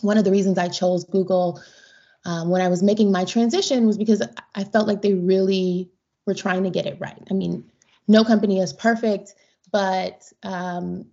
one 0.02 0.18
of 0.18 0.24
the 0.24 0.30
reasons 0.30 0.58
I 0.58 0.68
chose 0.68 1.04
Google 1.04 1.62
um, 2.26 2.50
when 2.50 2.60
I 2.60 2.68
was 2.68 2.82
making 2.82 3.10
my 3.10 3.24
transition 3.24 3.86
was 3.86 3.96
because 3.96 4.22
I 4.54 4.64
felt 4.64 4.86
like 4.86 5.00
they 5.00 5.14
really 5.14 5.90
were 6.26 6.34
trying 6.34 6.64
to 6.64 6.70
get 6.70 6.84
it 6.84 6.98
right. 7.00 7.22
I 7.30 7.32
mean, 7.32 7.64
no 8.06 8.22
company 8.22 8.58
is 8.58 8.74
perfect, 8.74 9.34
but 9.70 10.30
um, 10.42 11.06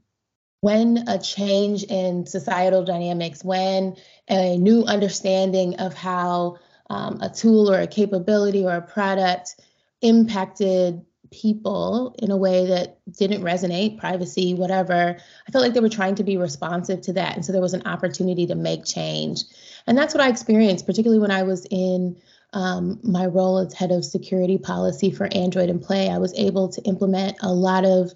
when 0.62 1.06
a 1.08 1.18
change 1.18 1.84
in 1.84 2.26
societal 2.26 2.84
dynamics, 2.84 3.44
when 3.44 3.96
a 4.30 4.58
new 4.58 4.84
understanding 4.84 5.76
of 5.76 5.94
how 5.94 6.58
um, 6.90 7.20
a 7.22 7.30
tool 7.30 7.72
or 7.72 7.80
a 7.80 7.88
capability 7.88 8.64
or 8.64 8.74
a 8.74 8.82
product 8.82 9.56
impacted 10.02 11.06
people 11.32 12.16
in 12.20 12.32
a 12.32 12.38
way 12.38 12.68
that 12.68 12.98
didn't 13.18 13.44
resonate, 13.44 14.00
privacy, 14.00 14.54
whatever. 14.54 15.18
I 15.48 15.52
felt 15.52 15.64
like 15.64 15.74
they 15.74 15.80
were 15.80 15.90
trying 15.90 16.16
to 16.16 16.24
be 16.24 16.38
responsive 16.38 17.02
to 17.02 17.14
that. 17.14 17.36
And 17.36 17.46
so 17.46 17.52
there 17.52 17.62
was 17.62 17.74
an 17.74 17.86
opportunity 17.86 18.48
to 18.48 18.56
make 18.56 18.86
change. 18.86 19.44
And 19.86 19.98
that's 19.98 20.14
what 20.14 20.24
I 20.24 20.30
experienced, 20.30 20.86
particularly 20.86 21.20
when 21.20 21.32
I 21.32 21.44
was 21.44 21.68
in 21.70 22.18
um, 22.54 23.00
my 23.04 23.28
role 23.28 23.60
as 23.60 23.74
head 23.74 23.92
of 23.92 24.04
security 24.04 24.58
policy 24.58 25.12
for 25.12 25.30
Android 25.32 25.70
and 25.70 25.82
Play. 25.82 26.10
I 26.10 26.18
was 26.18 26.34
able 26.34 26.70
to 26.70 26.82
implement 26.82 27.38
a 27.42 27.54
lot 27.54 27.86
of 27.86 28.12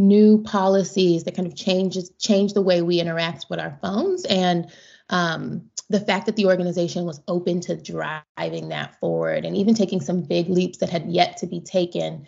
new 0.00 0.42
policies 0.42 1.24
that 1.24 1.36
kind 1.36 1.46
of 1.46 1.54
changes 1.54 2.10
change 2.18 2.54
the 2.54 2.62
way 2.62 2.80
we 2.80 3.00
interact 3.00 3.46
with 3.50 3.60
our 3.60 3.78
phones 3.82 4.24
and 4.24 4.70
um, 5.10 5.70
the 5.90 6.00
fact 6.00 6.26
that 6.26 6.36
the 6.36 6.46
organization 6.46 7.04
was 7.04 7.20
open 7.28 7.60
to 7.60 7.76
driving 7.76 8.68
that 8.68 8.98
forward 9.00 9.44
and 9.44 9.56
even 9.56 9.74
taking 9.74 10.00
some 10.00 10.22
big 10.22 10.48
leaps 10.48 10.78
that 10.78 10.88
had 10.88 11.10
yet 11.10 11.36
to 11.36 11.46
be 11.46 11.60
taken 11.60 12.26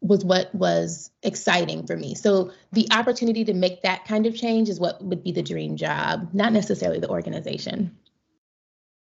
was 0.00 0.24
what 0.24 0.54
was 0.54 1.10
exciting 1.22 1.86
for 1.86 1.96
me. 1.96 2.14
So 2.14 2.52
the 2.72 2.86
opportunity 2.90 3.44
to 3.46 3.54
make 3.54 3.82
that 3.82 4.04
kind 4.04 4.26
of 4.26 4.36
change 4.36 4.68
is 4.68 4.78
what 4.78 5.02
would 5.02 5.24
be 5.24 5.32
the 5.32 5.42
dream 5.42 5.76
job, 5.76 6.28
not 6.34 6.52
necessarily 6.52 7.00
the 7.00 7.08
organization. 7.08 7.96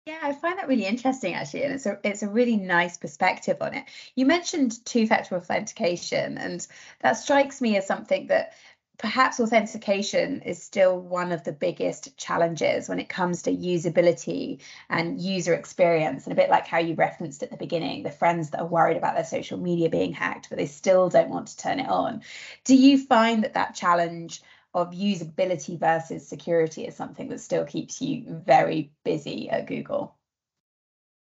Yeah, 0.06 0.18
I 0.22 0.32
find 0.34 0.58
that 0.58 0.68
really 0.68 0.84
interesting 0.84 1.32
actually, 1.34 1.62
and 1.62 1.72
it's 1.74 1.86
a 1.86 1.98
it's 2.04 2.22
a 2.22 2.28
really 2.28 2.56
nice 2.58 2.98
perspective 2.98 3.56
on 3.62 3.72
it. 3.74 3.84
You 4.14 4.26
mentioned 4.26 4.84
two-factor 4.84 5.34
authentication, 5.34 6.36
and 6.36 6.66
that 7.00 7.12
strikes 7.14 7.60
me 7.62 7.76
as 7.78 7.86
something 7.86 8.26
that 8.26 8.52
perhaps 8.98 9.40
authentication 9.40 10.42
is 10.42 10.62
still 10.62 11.00
one 11.00 11.32
of 11.32 11.42
the 11.44 11.52
biggest 11.52 12.16
challenges 12.18 12.88
when 12.88 13.00
it 13.00 13.08
comes 13.08 13.42
to 13.42 13.50
usability 13.50 14.60
and 14.90 15.20
user 15.20 15.54
experience 15.54 16.24
and 16.24 16.32
a 16.32 16.36
bit 16.36 16.50
like 16.50 16.66
how 16.66 16.78
you 16.78 16.94
referenced 16.94 17.42
at 17.42 17.50
the 17.50 17.56
beginning 17.56 18.04
the 18.04 18.10
friends 18.10 18.50
that 18.50 18.60
are 18.60 18.66
worried 18.66 18.96
about 18.96 19.16
their 19.16 19.24
social 19.24 19.58
media 19.58 19.90
being 19.90 20.12
hacked 20.12 20.48
but 20.48 20.58
they 20.58 20.66
still 20.66 21.08
don't 21.08 21.28
want 21.28 21.48
to 21.48 21.56
turn 21.56 21.80
it 21.80 21.88
on 21.88 22.22
do 22.62 22.76
you 22.76 22.96
find 22.96 23.42
that 23.42 23.54
that 23.54 23.74
challenge 23.74 24.40
of 24.74 24.90
usability 24.90 25.78
versus 25.78 26.26
security 26.26 26.84
is 26.84 26.96
something 26.96 27.28
that 27.28 27.40
still 27.40 27.64
keeps 27.64 28.02
you 28.02 28.24
very 28.44 28.92
busy 29.04 29.48
at 29.48 29.66
google 29.66 30.16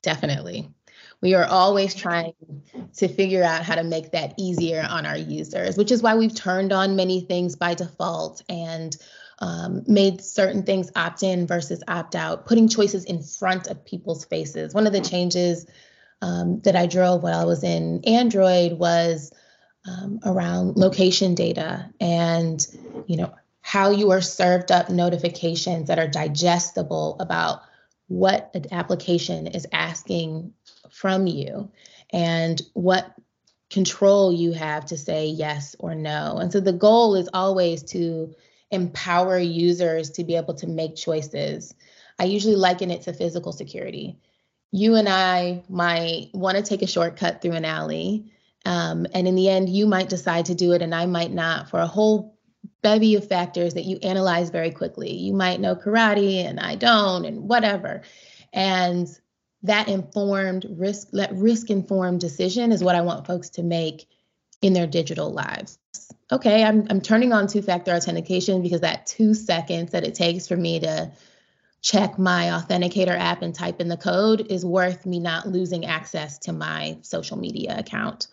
definitely 0.03 0.69
we 1.21 1.35
are 1.35 1.45
always 1.45 1.95
trying 1.95 2.35
to 2.97 3.09
figure 3.09 3.45
out 3.45 3.63
how 3.63 3.77
to 3.77 3.85
make 3.85 4.11
that 4.11 4.35
easier 4.39 4.85
on 4.89 5.07
our 5.07 5.17
users, 5.17 5.77
which 5.77 5.93
is 5.93 6.03
why 6.03 6.17
we've 6.17 6.35
turned 6.35 6.73
on 6.73 6.97
many 6.97 7.21
things 7.21 7.55
by 7.55 7.75
default 7.75 8.43
and 8.49 8.97
um, 9.39 9.83
made 9.87 10.21
certain 10.21 10.65
things 10.65 10.91
opt 10.97 11.23
in 11.23 11.47
versus 11.47 11.83
opt 11.87 12.15
out, 12.15 12.47
putting 12.47 12.69
choices 12.69 13.05
in 13.05 13.23
front 13.23 13.67
of 13.69 13.85
people's 13.85 14.25
faces. 14.25 14.75
One 14.75 14.87
of 14.87 14.93
the 14.93 15.01
changes 15.01 15.67
um, 16.21 16.61
that 16.61 16.77
I 16.77 16.87
drove 16.87 17.23
while 17.23 17.41
I 17.41 17.45
was 17.45 17.65
in 17.65 18.03
Android 18.05 18.73
was 18.73 19.33
um, 19.87 20.21
around 20.25 20.77
location 20.77 21.35
data 21.35 21.91
and, 22.01 22.67
you 23.07 23.17
know, 23.17 23.35
how 23.61 23.91
you 23.91 24.11
are 24.11 24.21
served 24.21 24.71
up 24.71 24.91
notifications 24.91 25.89
that 25.89 25.99
are 25.99 26.09
digestible 26.09 27.17
about 27.21 27.63
what 28.09 28.51
an 28.55 28.67
application 28.73 29.47
is 29.47 29.67
asking 29.73 30.53
from 30.91 31.27
you 31.27 31.71
and 32.13 32.61
what 32.75 33.15
control 33.71 34.33
you 34.33 34.53
have 34.53 34.85
to 34.85 34.99
say 34.99 35.27
yes 35.27 35.75
or 35.79 35.95
no. 35.95 36.37
And 36.37 36.53
so 36.53 36.61
the 36.61 36.73
goal 36.73 37.15
is 37.15 37.29
always 37.33 37.83
to 37.85 38.35
empower 38.71 39.39
users 39.39 40.11
to 40.11 40.25
be 40.25 40.37
able 40.37 40.55
to 40.55 40.67
make 40.67 40.97
choices. 40.97 41.75
I 42.19 42.25
usually 42.25 42.57
liken 42.57 42.91
it 42.91 43.03
to 43.03 43.13
physical 43.13 43.53
security. 43.53 44.19
You 44.71 44.97
and 44.97 45.09
I 45.09 45.63
might 45.69 46.31
want 46.33 46.57
to 46.57 46.63
take 46.63 46.83
a 46.83 46.87
shortcut 46.87 47.41
through 47.41 47.53
an 47.53 47.65
alley. 47.65 48.33
Um, 48.65 49.07
and 49.13 49.27
in 49.27 49.35
the 49.35 49.49
end, 49.49 49.69
you 49.69 49.87
might 49.87 50.09
decide 50.09 50.47
to 50.47 50.55
do 50.55 50.73
it, 50.73 50.83
and 50.83 50.95
I 50.95 51.07
might 51.07 51.33
not 51.33 51.71
for 51.71 51.81
a 51.81 51.87
whole 51.87 52.39
bevy 52.83 53.17
of 53.17 53.27
factors 53.27 53.75
that 53.75 53.85
you 53.85 53.99
analyze 54.03 54.51
very 54.51 54.71
quickly. 54.71 55.13
You 55.13 55.33
might 55.33 55.61
know 55.61 55.75
karate, 55.75 56.45
and 56.45 56.61
I 56.61 56.77
don't, 56.77 57.25
and 57.25 57.49
whatever. 57.49 58.03
And 58.53 59.09
that 59.63 59.89
informed 59.89 60.67
risk 60.71 61.11
that 61.13 61.33
risk 61.35 61.71
informed 61.71 62.21
decision 62.21 62.73
is 62.73 62.83
what 62.83 62.95
i 62.95 63.01
want 63.01 63.27
folks 63.27 63.51
to 63.51 63.63
make 63.63 64.09
in 64.61 64.73
their 64.73 64.87
digital 64.87 65.33
lives 65.33 65.79
okay 66.31 66.65
i'm, 66.65 66.87
I'm 66.91 67.01
turning 67.01 67.33
on 67.33 67.47
two 67.47 67.63
factor 67.63 67.93
authentication 67.93 68.63
because 68.63 68.81
that 68.81 69.07
two 69.07 69.35
seconds 69.35 69.93
that 69.93 70.05
it 70.05 70.15
takes 70.15 70.49
for 70.49 70.57
me 70.57 70.81
to 70.81 71.13
check 71.81 72.19
my 72.19 72.47
authenticator 72.47 73.19
app 73.19 73.43
and 73.43 73.55
type 73.55 73.81
in 73.81 73.89
the 73.89 73.97
code 73.97 74.47
is 74.51 74.65
worth 74.65 75.05
me 75.05 75.19
not 75.19 75.49
losing 75.49 75.85
access 75.85 76.39
to 76.41 76.53
my 76.53 76.99
social 77.03 77.37
media 77.37 77.77
account 77.79 78.29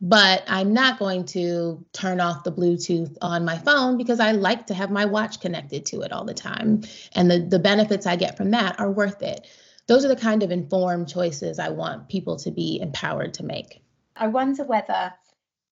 but 0.00 0.44
i'm 0.46 0.72
not 0.72 0.98
going 0.98 1.24
to 1.24 1.84
turn 1.92 2.20
off 2.20 2.44
the 2.44 2.52
bluetooth 2.52 3.16
on 3.22 3.44
my 3.44 3.56
phone 3.58 3.96
because 3.96 4.20
i 4.20 4.32
like 4.32 4.66
to 4.66 4.74
have 4.74 4.90
my 4.90 5.04
watch 5.04 5.40
connected 5.40 5.86
to 5.86 6.02
it 6.02 6.12
all 6.12 6.24
the 6.24 6.34
time 6.34 6.82
and 7.14 7.30
the, 7.30 7.38
the 7.38 7.58
benefits 7.58 8.06
i 8.06 8.14
get 8.16 8.36
from 8.36 8.50
that 8.50 8.78
are 8.78 8.90
worth 8.90 9.22
it 9.22 9.46
those 9.86 10.04
are 10.04 10.08
the 10.08 10.16
kind 10.16 10.42
of 10.42 10.50
informed 10.50 11.08
choices 11.08 11.58
I 11.58 11.68
want 11.68 12.08
people 12.08 12.36
to 12.38 12.50
be 12.50 12.80
empowered 12.80 13.34
to 13.34 13.44
make. 13.44 13.82
I 14.16 14.26
wonder 14.26 14.64
whether 14.64 15.12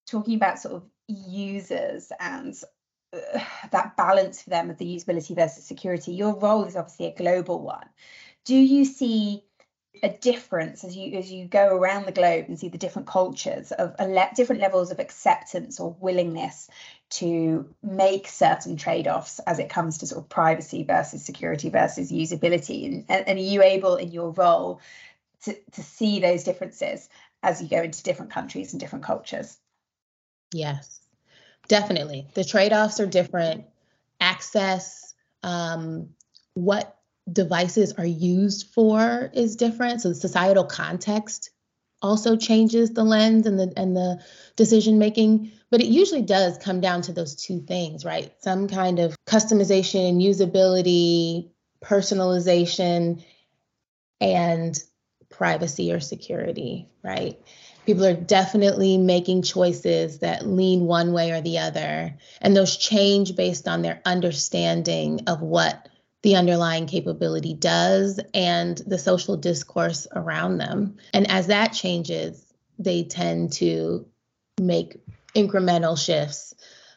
talking 0.07 0.37
about 0.37 0.59
sort 0.59 0.75
of 0.75 0.85
users 1.09 2.13
and 2.21 2.55
uh, 3.13 3.41
that 3.73 3.97
balance 3.97 4.43
for 4.43 4.51
them 4.51 4.71
of 4.71 4.79
the 4.79 4.85
usability 4.85 5.35
versus 5.35 5.65
security, 5.65 6.13
your 6.13 6.39
role 6.39 6.65
is 6.65 6.77
obviously 6.77 7.07
a 7.07 7.15
global 7.15 7.61
one. 7.61 7.89
Do 8.45 8.55
you 8.55 8.85
see 8.85 9.45
a 10.03 10.09
difference 10.09 10.85
as 10.85 10.97
you 10.97 11.17
as 11.17 11.31
you 11.31 11.47
go 11.47 11.69
around 11.69 12.05
the 12.05 12.13
globe 12.13 12.47
and 12.49 12.59
see 12.59 12.69
the 12.69 12.79
different 12.79 13.09
cultures 13.09 13.73
of 13.73 13.95
le- 13.99 14.31
different 14.35 14.61
levels 14.61 14.91
of 14.91 14.99
acceptance 14.99 15.81
or 15.81 15.97
willingness 16.01 16.69
to 17.11 17.69
make 17.83 18.27
certain 18.27 18.77
trade-offs 18.77 19.39
as 19.47 19.59
it 19.59 19.69
comes 19.69 19.99
to 19.99 20.07
sort 20.07 20.23
of 20.23 20.29
privacy 20.29 20.83
versus 20.83 21.25
security 21.25 21.69
versus 21.69 22.11
usability. 22.11 23.05
And, 23.09 23.29
and 23.29 23.39
are 23.39 23.43
you 23.43 23.63
able 23.63 23.97
in 23.97 24.11
your 24.11 24.31
role 24.31 24.81
to, 25.45 25.55
to 25.73 25.83
see 25.83 26.19
those 26.19 26.43
differences 26.43 27.09
as 27.43 27.63
you 27.63 27.69
go 27.69 27.83
into 27.83 28.03
different 28.03 28.33
countries 28.33 28.73
and 28.73 28.81
different 28.81 29.05
cultures? 29.05 29.57
Yes 30.53 31.05
definitely. 31.69 32.27
The 32.35 32.45
trade-offs 32.45 33.01
are 33.01 33.07
different. 33.07 33.65
Access 34.21 35.15
um, 35.43 36.11
what 36.55 36.97
devices 37.31 37.93
are 37.95 38.07
used 38.07 38.69
for 38.75 39.31
is 39.33 39.57
different. 39.57 40.03
So 40.03 40.11
the 40.11 40.15
societal 40.15 40.65
context 40.65 41.51
also 42.05 42.37
changes 42.37 42.91
the 42.91 43.03
lens 43.03 43.47
and 43.47 43.59
the 43.59 43.73
and 43.77 43.97
the 43.97 44.23
decision 44.57 44.99
making 44.99 45.51
but 45.71 45.81
it 45.81 45.87
usually 45.87 46.23
does 46.23 46.59
come 46.59 46.81
down 46.81 47.01
to 47.01 47.13
those 47.13 47.35
two 47.35 47.61
things 47.61 48.05
right 48.05 48.31
some 48.41 48.69
kind 48.69 48.99
of 48.99 49.17
customization 49.27 50.23
usability 50.23 51.51
personalization 51.83 53.25
and 54.21 54.79
privacy 55.31 55.93
or 55.93 56.01
security 56.01 56.87
right 57.03 57.41
people 57.87 58.05
are 58.05 58.15
definitely 58.15 58.99
making 58.99 59.43
choices 59.43 60.19
that 60.19 60.47
lean 60.47 60.85
one 60.85 61.13
way 61.15 61.31
or 61.31 61.41
the 61.41 61.59
other 61.59 62.15
and 62.43 62.55
those 62.55 62.77
change 62.77 63.35
based 63.35 63.67
on 63.67 63.81
their 63.81 64.03
understanding 64.05 65.21
of 65.27 65.41
what 65.41 65.89
the 66.25 66.37
underlying 66.37 66.87
capability 66.87 67.53
does 67.53 68.19
and 68.33 68.79
the 68.87 68.99
social 68.99 69.37
discourse 69.37 70.09
around 70.13 70.57
them. 70.57 70.97
And 71.13 71.31
as 71.31 71.49
that 71.49 71.75
changes, 71.75 72.43
they 72.79 73.05
tend 73.05 73.53
to 73.55 74.07
make 74.59 74.97
incremental 75.37 76.03
shifts. 76.03 76.55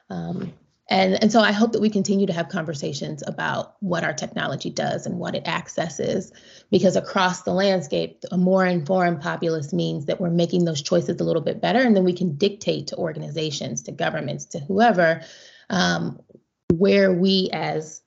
Um, 0.10 0.54
and, 0.90 1.22
and 1.22 1.30
so 1.30 1.42
I 1.42 1.52
hope 1.52 1.74
that 1.74 1.82
we 1.82 1.90
continue 1.90 2.28
to 2.28 2.32
have 2.32 2.48
conversations 2.48 3.22
about 3.28 3.76
what 3.82 4.06
our 4.06 4.14
technology 4.14 4.70
does 4.70 5.06
and 5.06 5.20
what 5.20 5.36
it 5.36 5.46
accesses, 5.46 6.32
because 6.72 6.96
across 6.96 7.42
the 7.42 7.52
landscape, 7.52 8.24
a 8.32 8.38
more 8.38 8.66
informed 8.66 9.20
populace 9.20 9.74
means 9.74 10.06
that 10.06 10.22
we're 10.22 10.30
making 10.30 10.64
those 10.64 10.82
choices 10.82 11.20
a 11.20 11.26
little 11.26 11.42
bit 11.42 11.60
better. 11.60 11.82
And 11.82 11.98
then 11.98 12.06
we 12.06 12.14
can 12.14 12.38
dictate 12.38 12.88
to 12.88 12.96
organizations, 12.96 13.84
to 13.84 13.92
governments, 13.92 14.46
to 14.46 14.60
whoever, 14.60 15.22
um, 15.70 16.22
where 16.74 17.12
we 17.12 17.50
as 17.52 18.02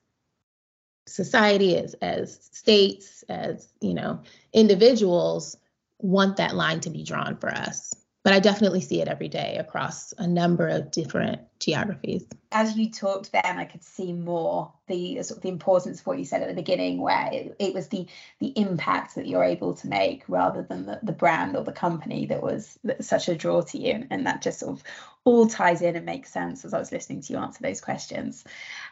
society, 1.07 1.77
as 1.77 1.95
as 2.03 2.49
states, 2.53 3.25
as 3.29 3.73
you 3.81 3.95
know, 3.95 4.21
individuals 4.53 5.57
want 5.99 6.37
that 6.37 6.55
line 6.55 6.81
to 6.81 6.91
be 6.91 7.05
drawn 7.05 7.37
for 7.37 7.51
us. 7.51 7.95
But 8.31 8.37
I 8.37 8.39
definitely 8.39 8.81
see 8.81 9.01
it 9.01 9.09
every 9.09 9.27
day 9.27 9.57
across 9.59 10.15
a 10.17 10.25
number 10.25 10.69
of 10.69 10.93
different 10.93 11.41
geographies. 11.59 12.25
As 12.53 12.77
you 12.77 12.89
talked 12.89 13.33
then, 13.33 13.43
I 13.45 13.65
could 13.65 13.83
see 13.83 14.13
more 14.13 14.73
the 14.87 15.21
sort 15.25 15.39
of 15.39 15.43
the 15.43 15.49
importance 15.49 15.99
of 15.99 16.07
what 16.07 16.17
you 16.17 16.25
said 16.25 16.41
at 16.41 16.47
the 16.47 16.55
beginning, 16.55 17.01
where 17.01 17.29
it, 17.33 17.57
it 17.59 17.75
was 17.75 17.89
the 17.89 18.07
the 18.39 18.53
impact 18.55 19.17
that 19.17 19.27
you're 19.27 19.43
able 19.43 19.75
to 19.75 19.89
make 19.89 20.23
rather 20.29 20.63
than 20.63 20.87
the, 20.87 21.01
the 21.03 21.11
brand 21.11 21.57
or 21.57 21.65
the 21.65 21.73
company 21.73 22.27
that 22.27 22.41
was 22.41 22.79
such 23.01 23.29
a 23.29 23.35
draw 23.35 23.63
to 23.63 23.79
you. 23.79 24.07
And 24.11 24.25
that 24.27 24.43
just 24.43 24.61
sort 24.61 24.79
of 24.79 24.85
all 25.25 25.49
ties 25.49 25.83
in 25.83 25.97
and 25.97 26.07
makes 26.07 26.33
sense 26.33 26.65
as 26.65 26.73
I 26.73 26.79
was 26.79 26.93
listening 26.93 27.23
to 27.23 27.33
you 27.33 27.39
answer 27.41 27.65
those 27.65 27.81
questions. 27.81 28.45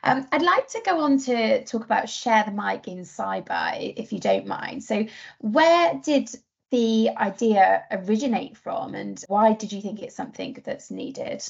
Um, 0.02 0.26
I'd 0.32 0.42
like 0.42 0.66
to 0.70 0.82
go 0.84 0.98
on 0.98 1.16
to 1.20 1.64
talk 1.64 1.84
about 1.84 2.08
share 2.08 2.42
the 2.42 2.50
mic 2.50 2.88
in 2.88 3.02
cyber, 3.02 3.94
if 3.96 4.12
you 4.12 4.18
don't 4.18 4.48
mind. 4.48 4.82
So, 4.82 5.06
where 5.38 5.94
did 6.02 6.28
the 6.70 7.10
idea 7.16 7.84
originate 7.90 8.56
from 8.56 8.94
and 8.94 9.22
why 9.28 9.54
did 9.54 9.72
you 9.72 9.80
think 9.80 10.02
it's 10.02 10.16
something 10.16 10.60
that's 10.64 10.90
needed? 10.90 11.42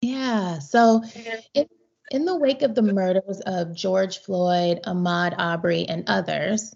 Yeah, 0.00 0.58
so 0.58 1.02
in, 1.54 1.66
in 2.10 2.24
the 2.24 2.36
wake 2.36 2.62
of 2.62 2.74
the 2.74 2.82
murders 2.82 3.40
of 3.46 3.74
George 3.74 4.18
Floyd, 4.18 4.80
Ahmaud 4.84 5.34
Arbery, 5.38 5.86
and 5.88 6.04
others, 6.06 6.74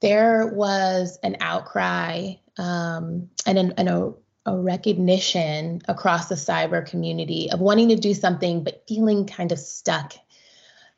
there 0.00 0.46
was 0.46 1.18
an 1.22 1.36
outcry 1.40 2.34
um, 2.58 3.28
and, 3.46 3.58
an, 3.58 3.74
and 3.76 3.88
a, 3.88 4.12
a 4.46 4.56
recognition 4.56 5.82
across 5.88 6.28
the 6.28 6.34
cyber 6.34 6.84
community 6.84 7.50
of 7.50 7.60
wanting 7.60 7.88
to 7.88 7.96
do 7.96 8.14
something 8.14 8.64
but 8.64 8.84
feeling 8.88 9.26
kind 9.26 9.52
of 9.52 9.58
stuck 9.58 10.14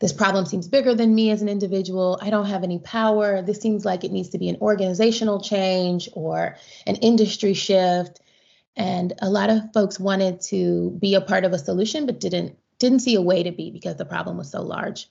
this 0.02 0.12
problem 0.12 0.44
seems 0.46 0.66
bigger 0.66 0.96
than 0.96 1.14
me 1.14 1.30
as 1.30 1.42
an 1.42 1.48
individual. 1.48 2.18
I 2.20 2.28
don't 2.28 2.46
have 2.46 2.64
any 2.64 2.80
power. 2.80 3.40
This 3.40 3.60
seems 3.60 3.84
like 3.84 4.02
it 4.02 4.10
needs 4.10 4.30
to 4.30 4.38
be 4.38 4.48
an 4.48 4.56
organizational 4.60 5.40
change 5.40 6.08
or 6.14 6.56
an 6.88 6.96
industry 6.96 7.54
shift. 7.54 8.20
And 8.74 9.12
a 9.22 9.30
lot 9.30 9.48
of 9.48 9.72
folks 9.72 10.00
wanted 10.00 10.40
to 10.46 10.90
be 11.00 11.14
a 11.14 11.20
part 11.20 11.44
of 11.44 11.52
a 11.52 11.58
solution, 11.58 12.06
but 12.06 12.18
didn't 12.18 12.58
didn't 12.80 12.98
see 12.98 13.14
a 13.14 13.22
way 13.22 13.44
to 13.44 13.52
be 13.52 13.70
because 13.70 13.94
the 13.94 14.04
problem 14.04 14.38
was 14.38 14.50
so 14.50 14.62
large. 14.62 15.08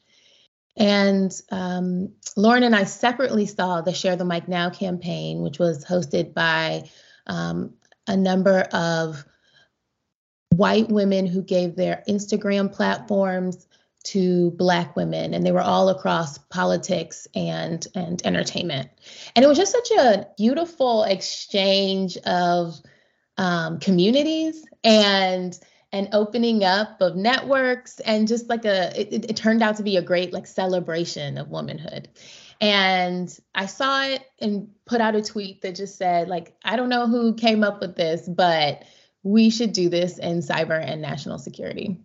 And 0.75 1.31
um, 1.51 2.11
Lauren 2.35 2.63
and 2.63 2.75
I 2.75 2.83
separately 2.83 3.45
saw 3.45 3.79
the 3.79 3.93
Share 3.93 4.17
the 4.17 4.25
Mic 4.25 4.49
Now 4.49 4.71
campaign, 4.71 5.41
which 5.41 5.57
was 5.57 5.85
hosted 5.85 6.33
by 6.33 6.83
um, 7.27 7.75
a 8.07 8.17
number 8.17 8.59
of 8.73 9.23
white 10.49 10.89
women 10.89 11.27
who 11.27 11.41
gave 11.41 11.77
their 11.77 12.03
Instagram 12.09 12.73
platforms 12.73 13.67
to 14.03 14.51
black 14.51 14.95
women 14.95 15.33
and 15.33 15.45
they 15.45 15.51
were 15.51 15.61
all 15.61 15.89
across 15.89 16.37
politics 16.37 17.27
and 17.35 17.85
and 17.95 18.25
entertainment. 18.25 18.89
And 19.35 19.45
it 19.45 19.47
was 19.47 19.57
just 19.57 19.71
such 19.71 19.91
a 19.91 20.27
beautiful 20.37 21.03
exchange 21.03 22.17
of 22.17 22.75
um, 23.37 23.79
communities 23.79 24.65
and 24.83 25.57
an 25.93 26.09
opening 26.13 26.63
up 26.63 27.01
of 27.01 27.15
networks 27.15 27.99
and 27.99 28.27
just 28.27 28.49
like 28.49 28.65
a 28.65 28.91
it, 28.99 29.29
it 29.29 29.35
turned 29.35 29.61
out 29.61 29.77
to 29.77 29.83
be 29.83 29.97
a 29.97 30.01
great 30.01 30.33
like 30.33 30.47
celebration 30.47 31.37
of 31.37 31.49
womanhood. 31.49 32.09
And 32.59 33.35
i 33.55 33.65
saw 33.65 34.03
it 34.03 34.23
and 34.39 34.69
put 34.85 35.01
out 35.01 35.15
a 35.15 35.21
tweet 35.21 35.61
that 35.61 35.75
just 35.75 35.97
said 35.97 36.27
like 36.27 36.55
i 36.63 36.75
don't 36.75 36.89
know 36.89 37.07
who 37.07 37.33
came 37.33 37.63
up 37.63 37.81
with 37.81 37.95
this 37.95 38.27
but 38.27 38.83
we 39.23 39.49
should 39.49 39.73
do 39.73 39.89
this 39.89 40.19
in 40.19 40.39
cyber 40.39 40.79
and 40.79 41.01
national 41.01 41.39
security 41.39 41.97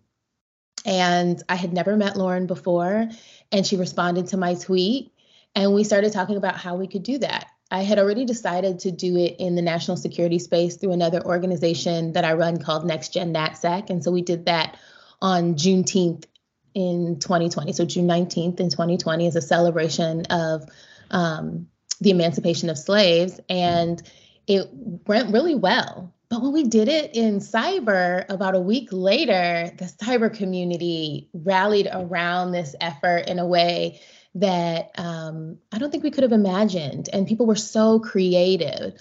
and 0.87 1.43
I 1.49 1.57
had 1.57 1.73
never 1.73 1.97
met 1.97 2.17
Lauren 2.17 2.47
before. 2.47 3.09
And 3.53 3.67
she 3.67 3.77
responded 3.77 4.29
to 4.29 4.37
my 4.37 4.55
tweet. 4.55 5.13
And 5.55 5.75
we 5.75 5.85
started 5.85 6.13
talking 6.13 6.37
about 6.37 6.57
how 6.57 6.77
we 6.77 6.87
could 6.87 7.03
do 7.03 7.19
that. 7.19 7.49
I 7.71 7.83
had 7.83 7.99
already 7.99 8.25
decided 8.25 8.81
to 8.81 8.93
do 8.93 9.17
it 9.17 9.37
in 9.41 9.57
the 9.57 9.63
national 9.63 9.97
security 9.97 10.39
space 10.39 10.77
through 10.77 10.93
another 10.93 11.25
organization 11.25 12.13
that 12.13 12.25
I 12.25 12.35
run 12.35 12.63
called 12.63 12.87
Next 12.87 13.13
Gen 13.13 13.35
NatSec. 13.35 13.91
And 13.91 14.05
so 14.05 14.13
we 14.13 14.23
did 14.23 14.47
that 14.47 14.79
on 15.21 15.55
Juneteenth 15.57 16.27
in 16.75 17.19
2020. 17.19 17.73
So 17.73 17.85
June 17.85 18.07
19th 18.07 18.61
in 18.61 18.71
2020 18.71 19.27
is 19.27 19.35
a 19.35 19.41
celebration 19.41 20.27
of 20.27 20.69
um, 21.11 21.67
the 22.01 22.11
emancipation 22.11 22.71
of 22.71 22.79
slaves. 22.79 23.41
And 23.49 24.01
it 24.47 24.69
went 24.73 25.33
really 25.33 25.57
well. 25.57 26.15
But 26.29 26.43
when 26.43 26.53
we 26.53 26.65
did 26.65 26.89
it 26.89 27.15
in 27.15 27.39
cyber, 27.39 28.25
about 28.29 28.57
a 28.57 28.61
week 28.61 28.89
later, 28.91 29.71
the 29.77 29.85
cyber 29.85 30.33
community 30.33 31.29
rallied 31.33 31.89
around 31.91 32.51
this 32.51 32.75
effort 32.81 33.29
in 33.29 33.39
a 33.39 33.47
way 33.47 34.01
that 34.35 34.91
um, 34.99 35.59
I 35.73 35.79
don't 35.79 35.91
think 35.91 36.03
we 36.03 36.11
could 36.11 36.25
have 36.25 36.33
imagined. 36.33 37.09
And 37.13 37.27
people 37.27 37.47
were 37.47 37.55
so 37.55 38.01
creative. 38.01 38.95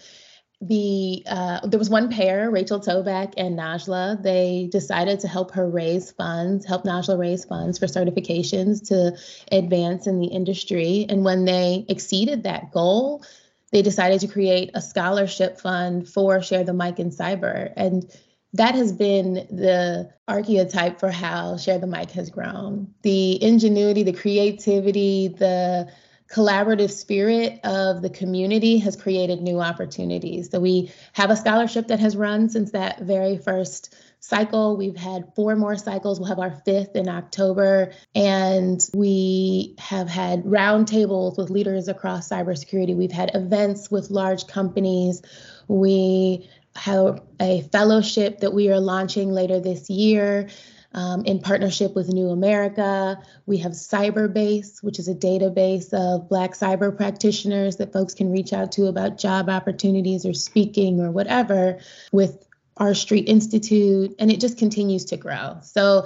The 0.62 1.24
uh, 1.28 1.68
there 1.68 1.80
was 1.80 1.90
one 1.90 2.10
pair, 2.10 2.50
Rachel 2.50 2.80
Tobac 2.80 3.34
and 3.38 3.58
Najla. 3.60 4.24
They 4.24 4.70
decided 4.72 5.20
to 5.20 5.28
help 5.28 5.52
her 5.52 5.70
raise 5.70 6.12
funds, 6.12 6.66
help 6.66 6.86
Najla 6.86 7.18
raise 7.18 7.44
funds 7.44 7.78
for 7.78 7.88
certifications 7.88 8.88
to 8.88 9.18
advance 9.52 10.08
in 10.08 10.20
the 10.20 10.28
industry. 10.28 11.06
And 11.10 11.26
when 11.26 11.44
they 11.44 11.86
exceeded 11.90 12.44
that 12.44 12.72
goal, 12.72 13.24
they 13.72 13.82
decided 13.82 14.22
to 14.22 14.28
create 14.28 14.72
a 14.74 14.82
scholarship 14.82 15.60
fund 15.60 16.08
for 16.08 16.42
Share 16.42 16.64
the 16.64 16.74
Mic 16.74 17.00
in 17.00 17.10
Cyber. 17.10 17.72
And 17.76 18.10
that 18.54 18.76
has 18.76 18.94
been 18.94 19.34
the 19.34 20.10
archetype 20.28 21.00
for 21.00 21.12
how 21.12 21.58
Share 21.58 21.80
the 21.80 21.88
Mic 21.88 22.12
has 22.12 22.30
grown. 22.30 22.94
The 23.02 23.42
ingenuity, 23.44 24.04
the 24.04 24.14
creativity, 24.14 25.28
the 25.28 25.92
collaborative 26.32 26.90
spirit 26.90 27.60
of 27.64 28.02
the 28.02 28.10
community 28.10 28.78
has 28.80 28.96
created 28.96 29.42
new 29.42 29.60
opportunities. 29.60 30.50
So 30.50 30.60
we 30.60 30.92
have 31.14 31.30
a 31.30 31.36
scholarship 31.36 31.88
that 31.88 32.00
has 32.00 32.16
run 32.16 32.50
since 32.50 32.72
that 32.72 33.02
very 33.02 33.38
first 33.38 33.94
cycle. 34.26 34.76
We've 34.76 34.98
had 34.98 35.34
four 35.36 35.56
more 35.56 35.78
cycles. 35.78 36.20
We'll 36.20 36.30
have 36.30 36.40
our 36.40 36.62
fifth 36.66 36.96
in 36.96 37.08
October. 37.08 37.94
And 38.16 38.82
we 38.94 39.76
have 39.78 40.10
had 40.10 40.44
roundtables 40.44 41.38
with 41.38 41.50
leaders 41.50 41.88
across 41.88 42.30
cybersecurity. 42.30 42.96
We've 42.96 43.12
had 43.12 43.32
events 43.36 43.92
with 43.92 44.10
large 44.10 44.48
companies. 44.48 45.22
We 45.68 46.50
have 46.76 47.22
a 47.40 47.62
fellowship 47.72 48.40
that 48.40 48.54
we 48.54 48.70
are 48.70 48.80
launching 48.80 49.32
later 49.32 49.60
this 49.60 49.90
year. 49.90 50.50
Um, 50.94 51.26
in 51.26 51.40
partnership 51.42 51.94
with 51.94 52.08
New 52.08 52.30
America. 52.30 53.22
We 53.46 53.58
have 53.58 53.74
Cyberbase, 53.74 54.82
which 54.82 54.98
is 54.98 55.10
a 55.10 55.14
database 55.14 55.94
of 55.94 56.30
Black 56.30 56.52
cyber 56.52 56.96
practitioners 56.96 57.76
that 57.78 57.92
folks 57.92 58.14
can 58.14 58.32
reach 58.32 58.54
out 58.54 58.72
to 58.74 58.86
about 58.86 59.18
job 59.18 59.50
opportunities 59.50 60.26
or 60.26 60.34
speaking 60.34 61.02
or 61.02 61.12
whatever, 61.12 61.80
with 62.14 62.45
R 62.78 62.94
Street 62.94 63.28
Institute, 63.30 64.16
and 64.20 64.32
it 64.32 64.40
just 64.40 64.58
continues 64.58 65.06
to 65.06 65.18
grow. 65.18 65.60
So 65.62 66.06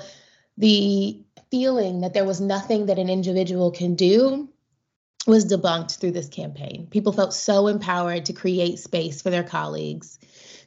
the 0.57 1.23
feeling 1.49 2.01
that 2.01 2.13
there 2.13 2.25
was 2.25 2.39
nothing 2.41 2.87
that 2.87 2.99
an 2.99 3.09
individual 3.09 3.71
can 3.71 3.95
do 3.95 4.49
was 5.25 5.45
debunked 5.45 5.99
through 5.99 6.11
this 6.11 6.29
campaign. 6.29 6.87
People 6.89 7.11
felt 7.11 7.33
so 7.33 7.67
empowered 7.67 8.25
to 8.25 8.33
create 8.33 8.79
space 8.79 9.21
for 9.21 9.29
their 9.29 9.43
colleagues, 9.43 10.17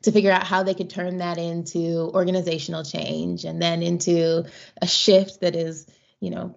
to 0.02 0.12
figure 0.12 0.32
out 0.32 0.46
how 0.46 0.62
they 0.62 0.74
could 0.74 0.90
turn 0.90 1.18
that 1.18 1.38
into 1.38 2.10
organizational 2.14 2.84
change 2.84 3.44
and 3.44 3.62
then 3.62 3.82
into 3.82 4.44
a 4.80 4.86
shift 4.86 5.40
that 5.40 5.56
is, 5.56 5.86
you 6.20 6.30
know, 6.30 6.56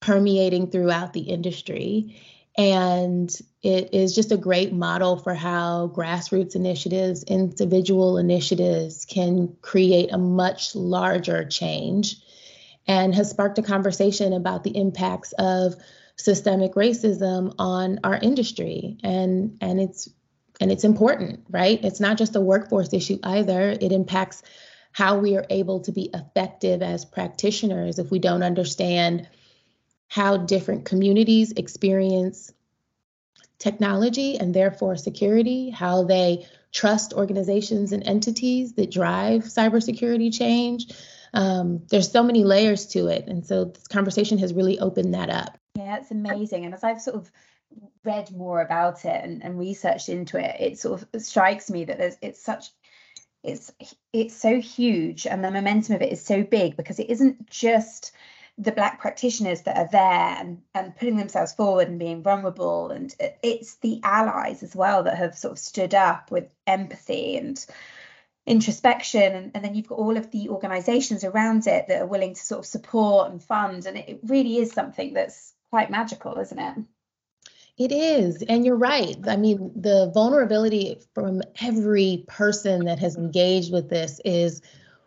permeating 0.00 0.70
throughout 0.70 1.12
the 1.12 1.20
industry. 1.20 2.20
And 2.58 3.30
it 3.62 3.92
is 3.92 4.14
just 4.14 4.32
a 4.32 4.36
great 4.36 4.72
model 4.72 5.18
for 5.18 5.34
how 5.34 5.92
grassroots 5.94 6.54
initiatives, 6.54 7.22
individual 7.24 8.16
initiatives 8.16 9.04
can 9.04 9.56
create 9.60 10.10
a 10.12 10.18
much 10.18 10.74
larger 10.74 11.44
change 11.44 12.16
and 12.86 13.14
has 13.14 13.30
sparked 13.30 13.58
a 13.58 13.62
conversation 13.62 14.32
about 14.32 14.64
the 14.64 14.76
impacts 14.76 15.32
of 15.38 15.74
systemic 16.16 16.74
racism 16.74 17.54
on 17.58 18.00
our 18.04 18.16
industry. 18.16 18.96
And 19.02 19.58
and 19.60 19.80
it's 19.80 20.08
and 20.58 20.72
it's 20.72 20.84
important 20.84 21.44
right? 21.50 21.82
It's 21.84 22.00
not 22.00 22.16
just 22.16 22.36
a 22.36 22.40
workforce 22.40 22.92
issue 22.94 23.18
either. 23.22 23.70
It 23.70 23.92
impacts 23.92 24.42
how 24.92 25.18
we 25.18 25.36
are 25.36 25.44
able 25.50 25.80
to 25.80 25.92
be 25.92 26.08
effective 26.14 26.80
as 26.80 27.04
practitioners 27.04 27.98
if 27.98 28.10
we 28.10 28.18
don't 28.18 28.42
understand 28.42 29.28
how 30.08 30.36
different 30.36 30.84
communities 30.84 31.52
experience 31.52 32.52
technology 33.58 34.38
and 34.38 34.54
therefore 34.54 34.96
security, 34.96 35.70
how 35.70 36.04
they 36.04 36.46
trust 36.72 37.14
organizations 37.14 37.92
and 37.92 38.06
entities 38.06 38.74
that 38.74 38.90
drive 38.90 39.42
cybersecurity 39.42 40.36
change. 40.36 40.92
Um, 41.32 41.82
there's 41.90 42.10
so 42.10 42.22
many 42.22 42.44
layers 42.44 42.86
to 42.88 43.08
it. 43.08 43.26
And 43.26 43.46
so 43.46 43.66
this 43.66 43.88
conversation 43.88 44.38
has 44.38 44.52
really 44.54 44.78
opened 44.78 45.14
that 45.14 45.30
up. 45.30 45.58
Yeah, 45.74 45.96
it's 45.96 46.10
amazing. 46.10 46.64
And 46.64 46.74
as 46.74 46.84
I've 46.84 47.00
sort 47.00 47.16
of 47.16 47.30
read 48.04 48.30
more 48.30 48.60
about 48.60 49.04
it 49.04 49.24
and, 49.24 49.42
and 49.42 49.58
researched 49.58 50.08
into 50.08 50.38
it, 50.38 50.56
it 50.60 50.78
sort 50.78 51.02
of 51.02 51.22
strikes 51.22 51.70
me 51.70 51.84
that 51.84 51.98
there's 51.98 52.16
it's 52.22 52.42
such 52.42 52.70
it's 53.42 53.72
it's 54.12 54.34
so 54.34 54.60
huge 54.60 55.26
and 55.26 55.44
the 55.44 55.50
momentum 55.50 55.94
of 55.94 56.02
it 56.02 56.12
is 56.12 56.24
so 56.24 56.42
big 56.42 56.76
because 56.76 56.98
it 56.98 57.10
isn't 57.10 57.48
just 57.48 58.12
the 58.58 58.72
black 58.72 59.00
practitioners 59.00 59.62
that 59.62 59.76
are 59.76 59.88
there 59.90 60.36
and, 60.40 60.62
and 60.74 60.96
putting 60.96 61.16
themselves 61.16 61.52
forward 61.52 61.88
and 61.88 61.98
being 61.98 62.22
vulnerable 62.22 62.90
and 62.90 63.14
it's 63.42 63.74
the 63.76 64.00
allies 64.02 64.62
as 64.62 64.74
well 64.74 65.02
that 65.02 65.16
have 65.16 65.36
sort 65.36 65.52
of 65.52 65.58
stood 65.58 65.94
up 65.94 66.30
with 66.30 66.48
empathy 66.66 67.36
and 67.36 67.66
introspection 68.46 69.34
and, 69.34 69.50
and 69.54 69.64
then 69.64 69.74
you've 69.74 69.88
got 69.88 69.98
all 69.98 70.16
of 70.16 70.30
the 70.30 70.48
organizations 70.48 71.22
around 71.22 71.66
it 71.66 71.88
that 71.88 72.00
are 72.00 72.06
willing 72.06 72.32
to 72.32 72.40
sort 72.40 72.60
of 72.60 72.66
support 72.66 73.30
and 73.30 73.42
fund 73.42 73.84
and 73.84 73.98
it 73.98 74.20
really 74.22 74.56
is 74.56 74.72
something 74.72 75.12
that's 75.12 75.52
quite 75.70 75.90
magical 75.90 76.38
isn't 76.38 76.58
it 76.58 76.76
it 77.78 77.92
is. 77.92 78.42
And 78.42 78.64
you're 78.64 78.74
right. 78.74 79.16
I 79.28 79.36
mean, 79.36 79.70
the 79.76 80.10
vulnerability 80.14 80.98
from 81.14 81.42
every 81.60 82.24
person 82.26 82.86
that 82.86 82.98
has 83.00 83.16
engaged 83.16 83.70
with 83.70 83.90
this 83.90 84.18
is 84.24 84.62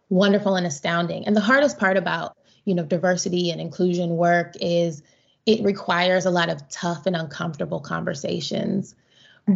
wonderful 0.10 0.56
and 0.56 0.68
astounding. 0.68 1.26
And 1.26 1.36
the 1.36 1.42
hardest 1.42 1.80
part 1.80 1.98
about 1.98 2.38
you 2.70 2.76
know 2.76 2.86
diversity 2.86 3.52
and 3.52 3.60
inclusion 3.60 4.16
work 4.16 4.54
is 4.62 5.04
it 5.46 5.64
requires 5.64 6.26
a 6.26 6.32
lot 6.32 6.50
of 6.50 6.70
tough 6.70 7.06
and 7.06 7.16
uncomfortable 7.16 7.80
conversations 7.80 8.96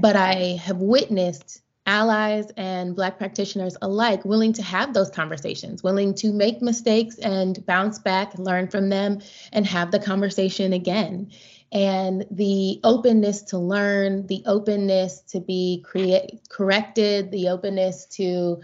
but 0.01 0.15
I 0.15 0.59
have 0.63 0.77
witnessed 0.77 1.61
allies 1.85 2.47
and 2.57 2.95
Black 2.95 3.17
practitioners 3.17 3.75
alike 3.81 4.23
willing 4.25 4.53
to 4.53 4.63
have 4.63 4.93
those 4.93 5.09
conversations, 5.09 5.83
willing 5.83 6.15
to 6.15 6.31
make 6.31 6.61
mistakes 6.61 7.17
and 7.19 7.63
bounce 7.65 7.99
back, 7.99 8.37
learn 8.37 8.69
from 8.69 8.89
them, 8.89 9.19
and 9.51 9.65
have 9.65 9.91
the 9.91 9.99
conversation 9.99 10.73
again. 10.73 11.31
And 11.71 12.25
the 12.31 12.79
openness 12.83 13.41
to 13.43 13.57
learn, 13.57 14.27
the 14.27 14.43
openness 14.45 15.21
to 15.29 15.39
be 15.39 15.83
create, 15.85 16.47
corrected, 16.49 17.31
the 17.31 17.49
openness 17.49 18.05
to 18.17 18.61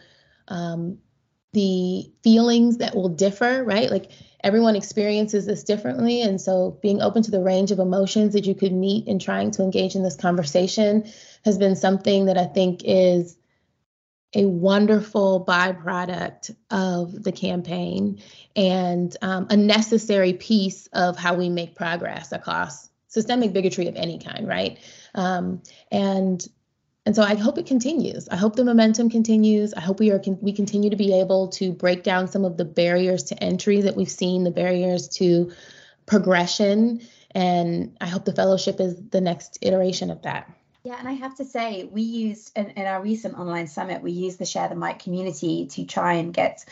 um, 0.48 1.00
the 1.54 2.12
feelings 2.24 2.78
that 2.78 2.96
will 2.96 3.10
differ, 3.10 3.64
right? 3.64 3.90
Like 3.90 4.12
everyone 4.44 4.76
experiences 4.76 5.46
this 5.46 5.64
differently. 5.64 6.22
And 6.22 6.40
so 6.40 6.78
being 6.82 7.02
open 7.02 7.24
to 7.24 7.32
the 7.32 7.42
range 7.42 7.72
of 7.72 7.80
emotions 7.80 8.34
that 8.34 8.46
you 8.46 8.56
could 8.56 8.72
meet 8.72 9.08
in 9.08 9.20
trying 9.20 9.52
to 9.52 9.64
engage 9.64 9.96
in 9.96 10.04
this 10.04 10.16
conversation 10.16 11.12
has 11.44 11.58
been 11.58 11.76
something 11.76 12.26
that 12.26 12.38
I 12.38 12.46
think 12.46 12.82
is 12.86 13.36
a 14.36 14.46
wonderful 14.46 15.44
byproduct 15.44 16.56
of 16.70 17.24
the 17.24 17.32
campaign 17.32 18.22
and 18.56 19.16
um, 19.24 19.48
a 19.50 19.58
necessary 19.58 20.34
piece 20.34 20.88
of 20.94 21.18
how 21.18 21.34
we 21.34 21.50
make 21.50 21.76
progress 21.76 22.32
across 22.32 22.90
systemic 23.08 23.54
bigotry 23.54 23.88
of 23.88 23.96
any 23.96 24.20
kind, 24.20 24.48
right? 24.48 24.78
Um, 25.16 25.64
and 25.92 26.46
and 27.10 27.16
so 27.16 27.24
I 27.24 27.34
hope 27.34 27.58
it 27.58 27.66
continues. 27.66 28.30
I 28.30 28.36
hope 28.36 28.56
the 28.56 28.64
momentum 28.64 29.10
continues. 29.10 29.74
I 29.74 29.80
hope 29.80 30.00
we 30.00 30.12
are 30.12 30.22
we 30.42 30.54
continue 30.54 30.92
to 30.92 30.96
be 30.96 31.20
able 31.20 31.48
to 31.48 31.72
break 31.72 32.04
down 32.04 32.28
some 32.28 32.46
of 32.46 32.56
the 32.56 32.66
barriers 32.66 33.24
to 33.24 33.44
entry 33.44 33.82
that 33.82 33.96
we've 33.96 34.12
seen, 34.12 34.44
the 34.44 34.52
barriers 34.52 35.08
to 35.18 35.52
progression, 36.06 37.02
and 37.32 37.98
I 38.00 38.06
hope 38.06 38.26
the 38.26 38.36
fellowship 38.36 38.80
is 38.80 38.96
the 39.10 39.22
next 39.22 39.58
iteration 39.64 40.12
of 40.12 40.22
that. 40.22 40.52
Yeah, 40.84 40.98
and 41.00 41.08
I 41.08 41.14
have 41.14 41.34
to 41.38 41.46
say, 41.46 41.90
we 41.92 42.04
used 42.04 42.56
in, 42.56 42.68
in 42.68 42.86
our 42.86 43.02
recent 43.02 43.40
online 43.40 43.66
summit, 43.66 44.04
we 44.04 44.12
used 44.12 44.38
the 44.38 44.46
Share 44.46 44.70
the 44.70 44.76
Mic 44.76 45.00
community 45.00 45.66
to 45.66 45.86
try 45.86 46.14
and 46.14 46.32
get 46.32 46.64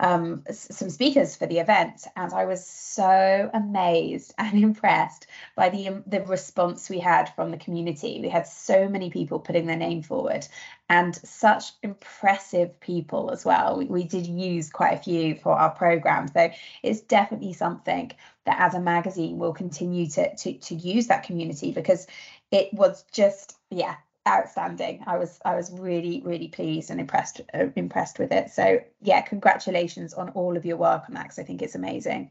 um, 0.00 0.42
some 0.50 0.90
speakers 0.90 1.36
for 1.36 1.46
the 1.46 1.58
event, 1.58 2.06
and 2.16 2.32
I 2.32 2.44
was 2.44 2.66
so 2.66 3.50
amazed 3.52 4.34
and 4.38 4.62
impressed 4.62 5.26
by 5.56 5.68
the 5.68 5.88
um, 5.88 6.04
the 6.06 6.22
response 6.22 6.90
we 6.90 6.98
had 6.98 7.34
from 7.34 7.50
the 7.50 7.56
community. 7.56 8.20
We 8.20 8.28
had 8.28 8.46
so 8.46 8.88
many 8.88 9.10
people 9.10 9.38
putting 9.38 9.66
their 9.66 9.76
name 9.76 10.02
forward, 10.02 10.46
and 10.88 11.14
such 11.14 11.64
impressive 11.82 12.78
people 12.80 13.30
as 13.30 13.44
well. 13.44 13.78
We, 13.78 13.86
we 13.86 14.04
did 14.04 14.26
use 14.26 14.70
quite 14.70 14.94
a 14.94 15.02
few 15.02 15.36
for 15.36 15.52
our 15.52 15.70
program, 15.70 16.28
so 16.28 16.50
it's 16.82 17.00
definitely 17.00 17.52
something 17.52 18.12
that 18.44 18.60
as 18.60 18.74
a 18.74 18.80
magazine 18.80 19.38
we'll 19.38 19.52
continue 19.52 20.08
to 20.10 20.34
to 20.36 20.54
to 20.54 20.74
use 20.74 21.06
that 21.06 21.24
community 21.24 21.72
because 21.72 22.06
it 22.50 22.72
was 22.74 23.04
just 23.12 23.56
yeah 23.70 23.96
outstanding. 24.26 25.02
I 25.06 25.18
was 25.18 25.38
I 25.44 25.54
was 25.54 25.70
really 25.72 26.22
really 26.24 26.48
pleased 26.48 26.90
and 26.90 27.00
impressed 27.00 27.40
uh, 27.52 27.66
impressed 27.76 28.18
with 28.18 28.32
it. 28.32 28.50
So 28.50 28.80
yeah, 29.02 29.20
congratulations 29.20 30.14
on 30.14 30.30
all 30.30 30.56
of 30.56 30.64
your 30.64 30.76
work 30.76 31.06
because 31.08 31.38
I 31.38 31.42
think 31.42 31.62
it's 31.62 31.74
amazing. 31.74 32.30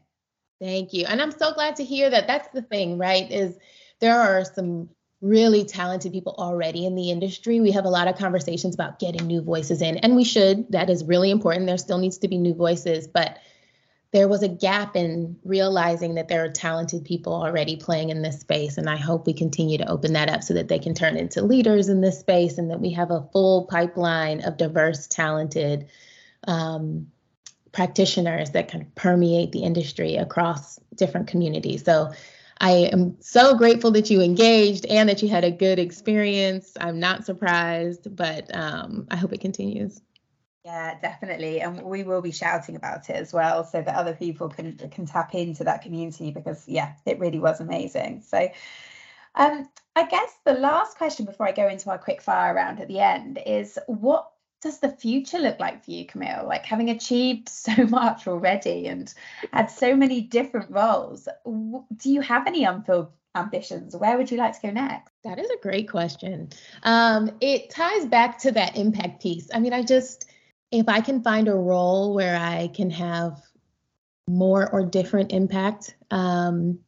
Thank 0.60 0.92
you, 0.92 1.06
and 1.06 1.20
I'm 1.20 1.32
so 1.32 1.52
glad 1.52 1.76
to 1.76 1.84
hear 1.84 2.10
that. 2.10 2.26
That's 2.26 2.48
the 2.48 2.62
thing, 2.62 2.98
right? 2.98 3.30
Is 3.30 3.58
there 4.00 4.18
are 4.18 4.44
some 4.44 4.88
really 5.20 5.64
talented 5.64 6.12
people 6.12 6.34
already 6.36 6.84
in 6.84 6.94
the 6.94 7.10
industry. 7.10 7.58
We 7.60 7.72
have 7.72 7.86
a 7.86 7.90
lot 7.90 8.08
of 8.08 8.16
conversations 8.16 8.74
about 8.74 8.98
getting 8.98 9.26
new 9.26 9.40
voices 9.40 9.80
in, 9.80 9.96
and 9.98 10.16
we 10.16 10.24
should. 10.24 10.70
That 10.72 10.90
is 10.90 11.04
really 11.04 11.30
important. 11.30 11.66
There 11.66 11.78
still 11.78 11.98
needs 11.98 12.18
to 12.18 12.28
be 12.28 12.38
new 12.38 12.54
voices, 12.54 13.06
but 13.06 13.38
there 14.14 14.28
was 14.28 14.44
a 14.44 14.48
gap 14.48 14.94
in 14.94 15.36
realizing 15.42 16.14
that 16.14 16.28
there 16.28 16.44
are 16.44 16.48
talented 16.48 17.04
people 17.04 17.34
already 17.34 17.74
playing 17.74 18.10
in 18.10 18.22
this 18.22 18.38
space. 18.38 18.78
And 18.78 18.88
I 18.88 18.94
hope 18.94 19.26
we 19.26 19.32
continue 19.32 19.76
to 19.78 19.90
open 19.90 20.12
that 20.12 20.30
up 20.30 20.44
so 20.44 20.54
that 20.54 20.68
they 20.68 20.78
can 20.78 20.94
turn 20.94 21.16
into 21.16 21.42
leaders 21.42 21.88
in 21.88 22.00
this 22.00 22.20
space 22.20 22.56
and 22.56 22.70
that 22.70 22.80
we 22.80 22.92
have 22.92 23.10
a 23.10 23.28
full 23.32 23.64
pipeline 23.64 24.40
of 24.44 24.56
diverse, 24.56 25.08
talented 25.08 25.88
um, 26.46 27.08
practitioners 27.72 28.52
that 28.52 28.68
can 28.68 28.88
permeate 28.94 29.50
the 29.50 29.64
industry 29.64 30.14
across 30.14 30.78
different 30.94 31.26
communities. 31.26 31.84
So 31.84 32.12
I 32.60 32.88
am 32.92 33.16
so 33.18 33.56
grateful 33.56 33.90
that 33.90 34.10
you 34.10 34.22
engaged 34.22 34.86
and 34.86 35.08
that 35.08 35.24
you 35.24 35.28
had 35.28 35.42
a 35.42 35.50
good 35.50 35.80
experience. 35.80 36.76
I'm 36.80 37.00
not 37.00 37.26
surprised, 37.26 38.14
but 38.14 38.54
um, 38.54 39.08
I 39.10 39.16
hope 39.16 39.32
it 39.32 39.40
continues. 39.40 40.00
Yeah, 40.64 40.98
definitely, 40.98 41.60
and 41.60 41.82
we 41.82 42.04
will 42.04 42.22
be 42.22 42.32
shouting 42.32 42.74
about 42.74 43.10
it 43.10 43.16
as 43.16 43.34
well, 43.34 43.64
so 43.64 43.82
that 43.82 43.94
other 43.94 44.14
people 44.14 44.48
can 44.48 44.78
can 44.90 45.04
tap 45.04 45.34
into 45.34 45.64
that 45.64 45.82
community 45.82 46.30
because 46.30 46.66
yeah, 46.66 46.94
it 47.04 47.18
really 47.18 47.38
was 47.38 47.60
amazing. 47.60 48.22
So, 48.22 48.48
um, 49.34 49.68
I 49.94 50.06
guess 50.06 50.32
the 50.46 50.54
last 50.54 50.96
question 50.96 51.26
before 51.26 51.46
I 51.46 51.52
go 51.52 51.68
into 51.68 51.90
our 51.90 51.98
quick 51.98 52.22
fire 52.22 52.54
round 52.54 52.80
at 52.80 52.88
the 52.88 53.00
end 53.00 53.38
is 53.44 53.78
what 53.88 54.30
does 54.62 54.78
the 54.78 54.88
future 54.88 55.38
look 55.38 55.60
like 55.60 55.84
for 55.84 55.90
you, 55.90 56.06
Camille? 56.06 56.46
Like 56.48 56.64
having 56.64 56.88
achieved 56.88 57.48
so 57.50 57.84
much 57.86 58.26
already 58.26 58.86
and 58.86 59.12
had 59.52 59.66
so 59.66 59.94
many 59.94 60.22
different 60.22 60.70
roles, 60.70 61.28
do 61.44 62.10
you 62.10 62.22
have 62.22 62.46
any 62.46 62.64
unfilled 62.64 63.12
ambitions? 63.34 63.94
Where 63.94 64.16
would 64.16 64.30
you 64.30 64.38
like 64.38 64.58
to 64.58 64.66
go 64.66 64.72
next? 64.72 65.12
That 65.24 65.38
is 65.38 65.50
a 65.50 65.62
great 65.62 65.90
question. 65.90 66.48
Um, 66.84 67.32
it 67.42 67.68
ties 67.68 68.06
back 68.06 68.38
to 68.38 68.52
that 68.52 68.78
impact 68.78 69.22
piece. 69.22 69.50
I 69.52 69.58
mean, 69.58 69.74
I 69.74 69.82
just 69.82 70.30
if 70.74 70.88
I 70.88 71.00
can 71.00 71.22
find 71.22 71.48
a 71.48 71.54
role 71.54 72.14
where 72.14 72.36
I 72.36 72.68
can 72.74 72.90
have 72.90 73.40
more 74.26 74.70
or 74.70 74.84
different 74.84 75.32
impact, 75.32 75.94
um, 76.10 76.78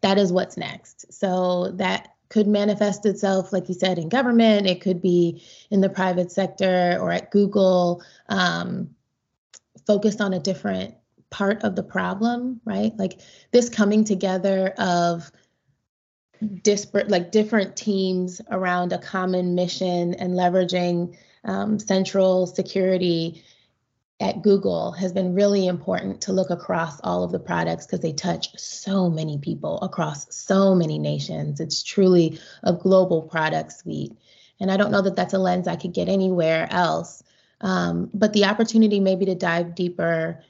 that 0.00 0.18
is 0.18 0.32
what's 0.32 0.56
next. 0.56 1.12
So 1.12 1.72
that 1.72 2.14
could 2.28 2.46
manifest 2.46 3.06
itself, 3.06 3.52
like 3.52 3.68
you 3.68 3.74
said, 3.74 3.98
in 3.98 4.08
government. 4.08 4.66
It 4.66 4.80
could 4.80 5.00
be 5.00 5.42
in 5.70 5.80
the 5.80 5.88
private 5.88 6.30
sector 6.30 6.98
or 7.00 7.10
at 7.10 7.30
Google, 7.30 8.02
um, 8.28 8.90
focused 9.86 10.20
on 10.20 10.34
a 10.34 10.40
different 10.40 10.94
part 11.30 11.62
of 11.62 11.76
the 11.76 11.82
problem, 11.82 12.60
right? 12.64 12.92
Like 12.96 13.20
this 13.52 13.68
coming 13.68 14.04
together 14.04 14.74
of 14.78 15.30
disparate, 16.62 17.08
like 17.08 17.32
different 17.32 17.76
teams 17.76 18.40
around 18.50 18.92
a 18.92 18.98
common 18.98 19.54
mission 19.54 20.14
and 20.14 20.34
leveraging 20.34 21.16
um, 21.48 21.78
central 21.78 22.46
security 22.46 23.42
at 24.20 24.42
Google 24.42 24.92
has 24.92 25.12
been 25.12 25.34
really 25.34 25.66
important 25.66 26.20
to 26.22 26.32
look 26.32 26.50
across 26.50 27.00
all 27.00 27.22
of 27.22 27.32
the 27.32 27.38
products 27.38 27.86
because 27.86 28.00
they 28.00 28.12
touch 28.12 28.56
so 28.58 29.08
many 29.08 29.38
people 29.38 29.80
across 29.80 30.34
so 30.34 30.74
many 30.74 30.98
nations. 30.98 31.60
It's 31.60 31.82
truly 31.82 32.38
a 32.62 32.72
global 32.72 33.22
product 33.22 33.72
suite. 33.72 34.12
And 34.60 34.70
I 34.70 34.76
don't 34.76 34.90
know 34.90 35.02
that 35.02 35.16
that's 35.16 35.34
a 35.34 35.38
lens 35.38 35.68
I 35.68 35.76
could 35.76 35.94
get 35.94 36.08
anywhere 36.08 36.68
else. 36.70 37.22
Um, 37.60 38.10
but 38.12 38.32
the 38.32 38.44
opportunity 38.44 39.00
maybe 39.00 39.24
to 39.26 39.34
dive 39.34 39.74
deeper 39.74 40.42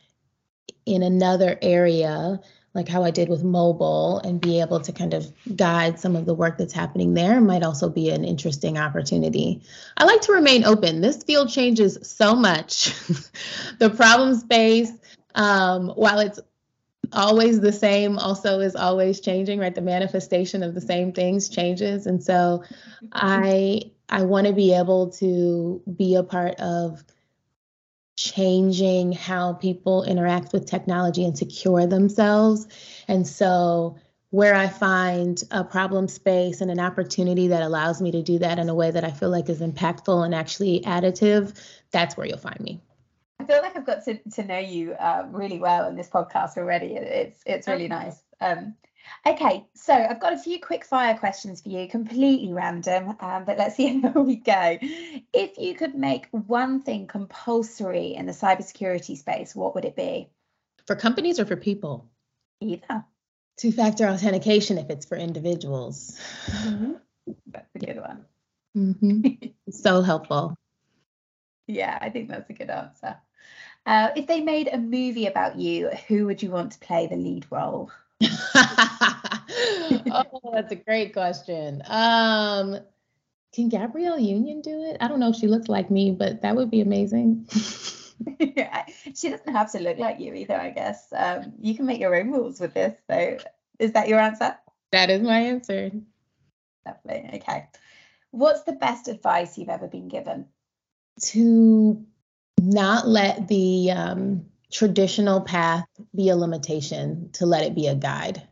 in 0.84 1.02
another 1.02 1.58
area 1.62 2.40
like 2.78 2.88
how 2.88 3.02
I 3.02 3.10
did 3.10 3.28
with 3.28 3.42
mobile 3.42 4.20
and 4.20 4.40
be 4.40 4.60
able 4.60 4.78
to 4.78 4.92
kind 4.92 5.12
of 5.12 5.32
guide 5.56 5.98
some 5.98 6.14
of 6.14 6.26
the 6.26 6.32
work 6.32 6.58
that's 6.58 6.72
happening 6.72 7.12
there 7.12 7.40
might 7.40 7.64
also 7.64 7.88
be 7.88 8.10
an 8.10 8.24
interesting 8.24 8.78
opportunity. 8.78 9.62
I 9.96 10.04
like 10.04 10.20
to 10.22 10.32
remain 10.32 10.64
open. 10.64 11.00
This 11.00 11.24
field 11.24 11.50
changes 11.50 11.98
so 12.02 12.36
much. 12.36 12.94
the 13.80 13.90
problem 13.90 14.36
space, 14.36 14.92
um, 15.34 15.88
while 15.88 16.20
it's 16.20 16.38
always 17.12 17.58
the 17.58 17.72
same, 17.72 18.16
also 18.16 18.60
is 18.60 18.76
always 18.76 19.20
changing, 19.20 19.58
right? 19.58 19.74
The 19.74 19.80
manifestation 19.80 20.62
of 20.62 20.76
the 20.76 20.80
same 20.80 21.12
things 21.12 21.48
changes. 21.48 22.06
And 22.06 22.22
so 22.22 22.62
I 23.12 23.90
I 24.08 24.22
want 24.22 24.46
to 24.46 24.52
be 24.52 24.72
able 24.72 25.10
to 25.14 25.82
be 25.96 26.14
a 26.14 26.22
part 26.22 26.54
of 26.60 27.02
changing 28.18 29.12
how 29.12 29.52
people 29.52 30.02
interact 30.02 30.52
with 30.52 30.66
technology 30.66 31.24
and 31.24 31.38
secure 31.38 31.86
themselves. 31.86 32.66
And 33.06 33.26
so, 33.26 33.96
where 34.30 34.54
I 34.54 34.66
find 34.66 35.42
a 35.52 35.64
problem 35.64 36.08
space 36.08 36.60
and 36.60 36.70
an 36.70 36.80
opportunity 36.80 37.48
that 37.48 37.62
allows 37.62 38.02
me 38.02 38.10
to 38.10 38.22
do 38.22 38.38
that 38.40 38.58
in 38.58 38.68
a 38.68 38.74
way 38.74 38.90
that 38.90 39.04
I 39.04 39.10
feel 39.10 39.30
like 39.30 39.48
is 39.48 39.60
impactful 39.60 40.22
and 40.22 40.34
actually 40.34 40.80
additive, 40.80 41.58
that's 41.92 42.14
where 42.16 42.26
you'll 42.26 42.36
find 42.36 42.60
me. 42.60 42.80
I 43.40 43.44
feel 43.44 43.62
like 43.62 43.74
I've 43.76 43.86
got 43.86 44.04
to, 44.04 44.18
to 44.32 44.44
know 44.44 44.58
you 44.58 44.92
uh, 44.94 45.26
really 45.30 45.58
well 45.58 45.88
in 45.88 45.96
this 45.96 46.10
podcast 46.10 46.58
already. 46.58 46.96
It's 46.96 47.40
it's 47.46 47.68
really 47.68 47.88
nice. 47.88 48.20
Um, 48.40 48.74
Okay, 49.26 49.66
so 49.74 49.92
I've 49.92 50.20
got 50.20 50.32
a 50.32 50.38
few 50.38 50.60
quick 50.60 50.84
fire 50.84 51.16
questions 51.16 51.60
for 51.60 51.68
you, 51.68 51.88
completely 51.88 52.52
random, 52.52 53.16
um, 53.20 53.44
but 53.44 53.58
let's 53.58 53.76
see 53.76 54.00
how 54.00 54.20
we 54.20 54.36
go. 54.36 54.78
If 55.32 55.58
you 55.58 55.74
could 55.74 55.94
make 55.94 56.26
one 56.30 56.82
thing 56.82 57.06
compulsory 57.06 58.14
in 58.14 58.26
the 58.26 58.32
cybersecurity 58.32 59.16
space, 59.16 59.54
what 59.54 59.74
would 59.74 59.84
it 59.84 59.96
be? 59.96 60.30
For 60.86 60.96
companies 60.96 61.38
or 61.38 61.46
for 61.46 61.56
people? 61.56 62.10
Either. 62.60 63.04
Two 63.56 63.72
factor 63.72 64.06
authentication 64.06 64.78
if 64.78 64.88
it's 64.88 65.06
for 65.06 65.16
individuals. 65.16 66.18
Mm-hmm. 66.46 66.92
That's 67.48 67.74
a 67.74 67.78
good 67.78 68.00
one. 68.00 68.24
Mm-hmm. 68.76 69.48
so 69.70 70.02
helpful. 70.02 70.56
Yeah, 71.66 71.98
I 72.00 72.08
think 72.08 72.30
that's 72.30 72.48
a 72.48 72.54
good 72.54 72.70
answer. 72.70 73.16
Uh, 73.84 74.10
if 74.16 74.26
they 74.26 74.40
made 74.40 74.68
a 74.68 74.78
movie 74.78 75.26
about 75.26 75.56
you, 75.58 75.90
who 76.08 76.26
would 76.26 76.42
you 76.42 76.50
want 76.50 76.72
to 76.72 76.78
play 76.78 77.06
the 77.06 77.16
lead 77.16 77.46
role? 77.50 77.90
oh, 80.14 80.50
that's 80.52 80.72
a 80.72 80.76
great 80.76 81.12
question. 81.12 81.82
Um, 81.86 82.78
can 83.52 83.68
Gabrielle 83.68 84.18
Union 84.18 84.60
do 84.60 84.84
it? 84.84 84.96
I 85.00 85.08
don't 85.08 85.20
know 85.20 85.30
if 85.30 85.36
she 85.36 85.46
looks 85.46 85.68
like 85.68 85.90
me, 85.90 86.10
but 86.10 86.42
that 86.42 86.56
would 86.56 86.70
be 86.70 86.80
amazing. 86.80 87.46
she 88.40 89.30
doesn't 89.30 89.52
have 89.52 89.72
to 89.72 89.80
look 89.80 89.98
like 89.98 90.20
you 90.20 90.34
either, 90.34 90.58
I 90.58 90.70
guess. 90.70 91.12
Um, 91.12 91.54
you 91.60 91.74
can 91.74 91.86
make 91.86 92.00
your 92.00 92.14
own 92.14 92.30
rules 92.30 92.60
with 92.60 92.74
this. 92.74 92.94
So, 93.08 93.38
is 93.78 93.92
that 93.92 94.08
your 94.08 94.18
answer? 94.18 94.56
That 94.90 95.10
is 95.10 95.22
my 95.22 95.38
answer. 95.38 95.90
Lovely. 96.86 97.30
Okay. 97.34 97.68
What's 98.30 98.62
the 98.64 98.72
best 98.72 99.08
advice 99.08 99.56
you've 99.56 99.68
ever 99.68 99.86
been 99.86 100.08
given? 100.08 100.46
To 101.22 102.04
not 102.60 103.08
let 103.08 103.48
the 103.48 103.90
um, 103.92 104.46
traditional 104.70 105.40
path 105.40 105.86
be 106.14 106.28
a 106.28 106.36
limitation, 106.36 107.30
to 107.34 107.46
let 107.46 107.64
it 107.64 107.74
be 107.74 107.86
a 107.86 107.94
guide. 107.94 108.42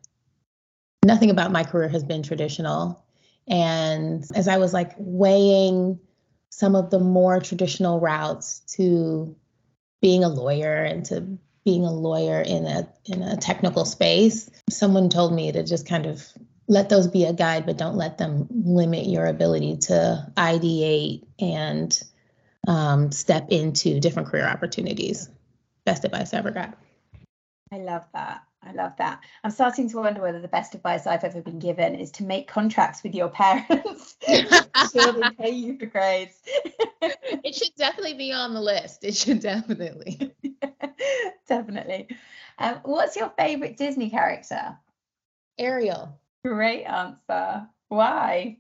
Nothing 1.05 1.31
about 1.31 1.53
my 1.53 1.65
career 1.65 1.89
has 1.89 2.05
been 2.05 2.23
traditional. 2.23 3.05
And 3.47 4.25
as 4.35 4.49
I 4.49 4.57
was 4.59 4.73
like 4.73 4.93
weighing 4.99 6.01
some 6.51 6.75
of 6.75 6.91
the 6.91 6.99
more 6.99 7.41
traditional 7.41 8.01
routes 8.01 8.61
to 8.77 9.37
being 10.01 10.25
a 10.25 10.29
lawyer 10.29 10.75
and 10.75 11.05
to 11.07 11.39
being 11.65 11.85
a 11.85 11.93
lawyer 11.93 12.41
in 12.41 12.65
a 12.65 12.89
in 13.05 13.23
a 13.23 13.37
technical 13.37 13.85
space, 13.85 14.49
someone 14.71 15.09
told 15.09 15.35
me 15.35 15.53
to 15.53 15.63
just 15.63 15.87
kind 15.87 16.07
of 16.07 16.27
let 16.69 16.89
those 16.89 17.07
be 17.07 17.25
a 17.25 17.33
guide, 17.33 17.67
but 17.67 17.77
don't 17.77 17.97
let 17.97 18.19
them 18.19 18.47
limit 18.51 19.07
your 19.07 19.27
ability 19.27 19.77
to 19.77 20.27
ideate 20.37 21.25
and 21.39 22.03
um, 22.67 23.13
step 23.13 23.49
into 23.51 24.01
different 24.01 24.29
career 24.29 24.47
opportunities. 24.47 25.29
Best 25.87 26.05
advice 26.05 26.35
I 26.35 26.39
ever 26.39 26.51
got. 26.51 26.77
I 27.73 27.79
love 27.79 28.05
that. 28.13 28.43
I 28.63 28.73
love 28.73 28.97
that. 28.99 29.21
I'm 29.45 29.53
starting 29.53 29.89
to 29.91 29.99
wonder 29.99 30.21
whether 30.21 30.41
the 30.41 30.49
best 30.49 30.75
advice 30.75 31.07
I've 31.07 31.23
ever 31.23 31.41
been 31.41 31.61
given 31.61 31.95
is 31.95 32.11
to 32.13 32.25
make 32.25 32.49
contracts 32.49 33.05
with 33.05 33.15
your 33.15 33.29
parents. 33.31 34.17
sure 34.93 35.13
they 35.13 35.31
pay 35.39 35.51
you 35.51 35.79
for 35.79 35.87
grades. 35.87 36.41
it 37.01 37.55
should 37.55 37.73
definitely 37.77 38.15
be 38.15 38.33
on 38.33 38.53
the 38.53 38.61
list. 38.61 39.05
It 39.05 39.15
should 39.15 39.39
definitely. 39.39 40.33
definitely. 41.49 42.09
Um, 42.59 42.81
what's 42.83 43.15
your 43.15 43.33
favorite 43.39 43.77
Disney 43.77 44.11
character? 44.11 44.77
Ariel. 45.57 46.19
Great 46.45 46.85
answer. 46.85 47.69
Why? 47.89 48.59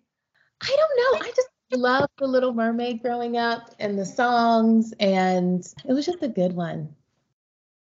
I 0.63 0.67
don't 0.77 1.21
know. 1.21 1.27
I 1.27 1.33
just 1.35 1.49
loved 1.73 2.13
The 2.19 2.29
Little 2.29 2.55
Mermaid 2.55 3.03
growing 3.03 3.37
up 3.37 3.75
and 3.81 3.99
the 3.99 4.07
songs, 4.07 4.95
and 5.01 5.67
it 5.85 5.93
was 5.93 6.07
just 6.07 6.23
a 6.23 6.29
good 6.29 6.53
one. 6.53 6.95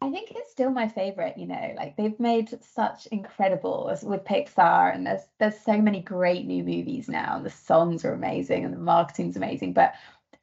I 0.03 0.09
think 0.09 0.31
it's 0.31 0.49
still 0.49 0.71
my 0.71 0.87
favorite, 0.87 1.37
you 1.37 1.45
know, 1.45 1.73
like 1.77 1.95
they've 1.95 2.19
made 2.19 2.49
such 2.63 3.05
incredible 3.07 3.85
with 4.01 4.23
Pixar 4.23 4.95
and 4.95 5.05
there's 5.05 5.21
there's 5.39 5.59
so 5.59 5.79
many 5.79 6.01
great 6.01 6.47
new 6.47 6.63
movies 6.63 7.07
now. 7.07 7.39
The 7.39 7.51
songs 7.51 8.03
are 8.03 8.13
amazing 8.13 8.65
and 8.65 8.73
the 8.73 8.79
marketing's 8.79 9.37
amazing, 9.37 9.73
but 9.73 9.93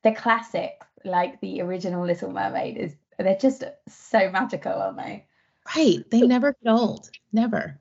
the 0.05 0.13
classics 0.13 0.87
like 1.05 1.41
the 1.41 1.61
original 1.61 2.07
Little 2.07 2.31
Mermaid 2.31 2.77
is 2.77 2.95
they're 3.19 3.37
just 3.37 3.65
so 3.89 4.31
magical, 4.31 4.73
aren't 4.73 4.97
they? 4.97 5.27
Right. 5.75 6.09
They 6.09 6.21
never 6.27 6.55
get 6.63 6.71
old. 6.71 7.11
Never. 7.33 7.81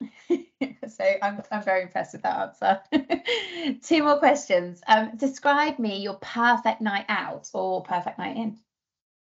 so 0.28 1.04
I'm 1.22 1.40
I'm 1.52 1.62
very 1.62 1.82
impressed 1.82 2.14
with 2.14 2.22
that 2.22 2.58
answer. 2.62 3.78
Two 3.84 4.02
more 4.02 4.18
questions. 4.18 4.82
Um, 4.88 5.12
describe 5.16 5.78
me 5.78 6.00
your 6.00 6.14
perfect 6.14 6.80
night 6.80 7.04
out 7.08 7.48
or 7.54 7.84
perfect 7.84 8.18
night 8.18 8.36
in. 8.36 8.58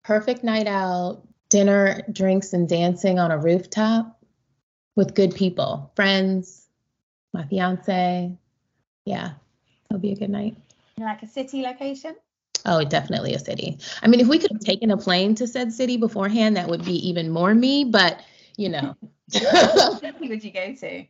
Perfect 0.04 0.44
night 0.44 0.68
out 0.68 1.26
dinner, 1.54 2.02
drinks, 2.12 2.52
and 2.54 2.68
dancing 2.68 3.20
on 3.20 3.30
a 3.30 3.38
rooftop 3.38 4.20
with 4.96 5.14
good 5.14 5.36
people, 5.36 5.92
friends, 5.96 6.68
my 7.32 7.46
fiance. 7.46 8.36
Yeah, 9.06 9.34
it'll 9.88 10.00
be 10.00 10.14
a 10.14 10.16
good 10.16 10.32
night. 10.32 10.58
Like 10.98 11.22
a 11.22 11.28
city 11.28 11.62
location? 11.62 12.16
Oh, 12.66 12.84
definitely 12.84 13.36
a 13.36 13.40
city. 13.40 13.78
I 14.02 14.08
mean, 14.08 14.20
if 14.20 14.28
we 14.28 14.40
could 14.40 14.52
have 14.52 14.62
taken 14.62 14.90
a 14.90 14.98
plane 14.98 15.36
to 15.36 15.48
said 15.48 15.72
city 15.72 15.98
beforehand, 15.98 16.58
that 16.58 16.70
would 16.70 16.84
be 16.84 17.08
even 17.08 17.30
more 17.30 17.54
me, 17.54 17.84
but 17.84 18.24
you 18.58 18.70
know. 18.70 18.96
what 19.40 20.00
city 20.00 20.30
would 20.30 20.44
you 20.44 20.52
go 20.52 20.74
to? 20.74 21.06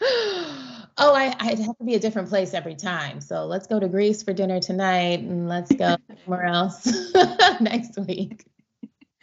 Oh, 0.96 1.12
I, 1.12 1.34
I'd 1.40 1.58
have 1.58 1.76
to 1.78 1.84
be 1.84 1.96
a 1.96 1.98
different 1.98 2.28
place 2.28 2.54
every 2.54 2.76
time. 2.76 3.20
So 3.20 3.46
let's 3.46 3.66
go 3.66 3.80
to 3.80 3.88
Greece 3.88 4.22
for 4.22 4.32
dinner 4.32 4.60
tonight 4.60 5.18
and 5.18 5.48
let's 5.48 5.74
go 5.74 5.96
somewhere 6.24 6.44
else 6.44 6.86
next 7.60 7.98
week. 7.98 8.44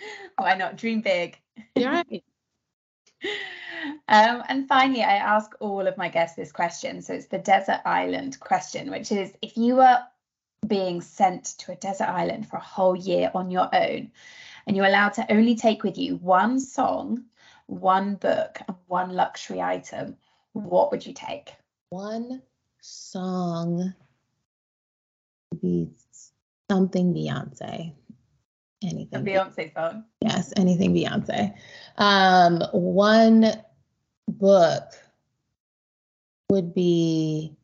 Why 0.37 0.55
not 0.55 0.77
dream 0.77 1.01
big? 1.01 1.37
You're 1.75 1.91
right. 1.91 2.23
Um, 4.07 4.43
and 4.47 4.67
finally, 4.67 5.01
I 5.01 5.15
ask 5.15 5.55
all 5.59 5.87
of 5.87 5.97
my 5.97 6.09
guests 6.09 6.35
this 6.35 6.51
question. 6.51 7.01
So 7.01 7.13
it's 7.13 7.27
the 7.27 7.39
desert 7.39 7.81
island 7.85 8.39
question, 8.39 8.91
which 8.91 9.11
is 9.11 9.33
if 9.41 9.57
you 9.57 9.77
were 9.77 9.99
being 10.67 11.01
sent 11.01 11.57
to 11.59 11.71
a 11.71 11.75
desert 11.75 12.09
island 12.09 12.47
for 12.47 12.57
a 12.57 12.63
whole 12.63 12.95
year 12.95 13.31
on 13.33 13.49
your 13.49 13.73
own, 13.73 14.11
and 14.67 14.75
you're 14.75 14.85
allowed 14.85 15.13
to 15.13 15.31
only 15.31 15.55
take 15.55 15.83
with 15.83 15.97
you 15.97 16.17
one 16.17 16.59
song, 16.59 17.23
one 17.65 18.15
book, 18.15 18.59
and 18.67 18.77
one 18.87 19.13
luxury 19.13 19.61
item, 19.61 20.17
what 20.53 20.91
would 20.91 21.05
you 21.05 21.13
take? 21.13 21.53
One 21.89 22.41
song 22.81 23.93
would 25.51 25.61
be 25.61 25.89
something 26.69 27.13
Beyonce 27.13 27.93
anything. 28.83 29.21
A 29.21 29.23
Beyonce 29.23 29.73
song. 29.73 30.05
Yes, 30.21 30.53
anything 30.55 30.93
Beyonce. 30.93 31.53
Um, 31.97 32.61
one 32.71 33.45
book 34.27 34.83
would 36.49 36.73
be 36.73 37.55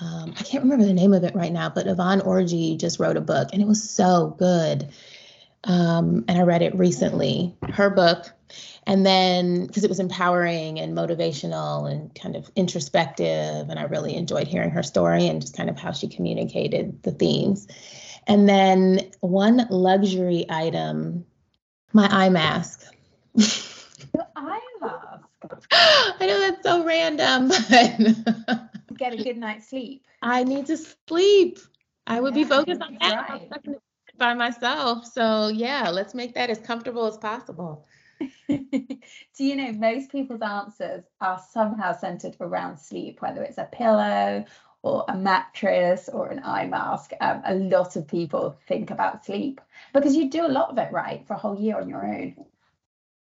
um, 0.00 0.34
I 0.38 0.42
can't 0.42 0.62
remember 0.62 0.84
the 0.84 0.92
name 0.92 1.12
of 1.12 1.24
it 1.24 1.34
right 1.34 1.52
now, 1.52 1.70
but 1.70 1.86
Yvonne 1.86 2.20
Orji 2.20 2.78
just 2.78 3.00
wrote 3.00 3.16
a 3.16 3.20
book 3.20 3.48
and 3.52 3.60
it 3.60 3.66
was 3.66 3.88
so 3.88 4.34
good. 4.38 4.90
Um, 5.64 6.24
and 6.28 6.38
I 6.38 6.42
read 6.42 6.62
it 6.62 6.76
recently, 6.76 7.56
her 7.72 7.90
book. 7.90 8.30
And 8.86 9.04
then 9.04 9.66
because 9.66 9.84
it 9.84 9.90
was 9.90 10.00
empowering 10.00 10.78
and 10.78 10.96
motivational 10.96 11.90
and 11.90 12.14
kind 12.14 12.36
of 12.36 12.50
introspective, 12.54 13.68
and 13.68 13.78
I 13.78 13.82
really 13.82 14.14
enjoyed 14.14 14.46
hearing 14.46 14.70
her 14.70 14.82
story 14.82 15.26
and 15.26 15.42
just 15.42 15.56
kind 15.56 15.68
of 15.68 15.78
how 15.78 15.92
she 15.92 16.08
communicated 16.08 17.02
the 17.02 17.10
themes. 17.10 17.66
And 18.28 18.46
then 18.46 19.10
one 19.20 19.66
luxury 19.70 20.44
item, 20.50 21.24
my 21.94 22.06
eye 22.08 22.28
mask. 22.28 22.84
Your 23.34 24.26
eye 24.36 24.60
mask. 24.80 25.24
I 25.72 26.26
know 26.26 26.40
that's 26.40 26.62
so 26.62 26.84
random, 26.84 27.48
but 27.48 28.98
get 28.98 29.14
a 29.14 29.16
good 29.16 29.38
night's 29.38 29.70
sleep. 29.70 30.04
I 30.22 30.44
need 30.44 30.66
to 30.66 30.76
sleep. 30.76 31.58
I 32.06 32.20
would 32.20 32.36
yeah, 32.36 32.42
be 32.42 32.48
focused 32.48 32.82
on 32.82 32.98
that 33.00 33.28
right. 33.30 33.78
by 34.18 34.34
myself. 34.34 35.06
So 35.06 35.48
yeah, 35.48 35.88
let's 35.88 36.14
make 36.14 36.34
that 36.34 36.50
as 36.50 36.58
comfortable 36.58 37.06
as 37.06 37.16
possible. 37.16 37.86
Do 38.48 38.98
you 39.38 39.56
know 39.56 39.72
most 39.72 40.10
people's 40.10 40.42
answers 40.42 41.04
are 41.20 41.40
somehow 41.50 41.96
centered 41.96 42.36
around 42.40 42.78
sleep, 42.78 43.22
whether 43.22 43.42
it's 43.42 43.58
a 43.58 43.68
pillow 43.70 44.44
or 44.82 45.04
a 45.08 45.16
mattress 45.16 46.08
or 46.08 46.28
an 46.28 46.40
eye 46.44 46.66
mask, 46.66 47.12
um, 47.20 47.42
a 47.44 47.54
lot 47.54 47.96
of 47.96 48.06
people 48.06 48.56
think 48.66 48.90
about 48.90 49.24
sleep 49.24 49.60
because 49.92 50.14
you 50.14 50.30
do 50.30 50.46
a 50.46 50.48
lot 50.48 50.70
of 50.70 50.78
it 50.78 50.92
right 50.92 51.26
for 51.26 51.34
a 51.34 51.38
whole 51.38 51.58
year 51.58 51.78
on 51.80 51.88
your 51.88 52.06
own. 52.06 52.34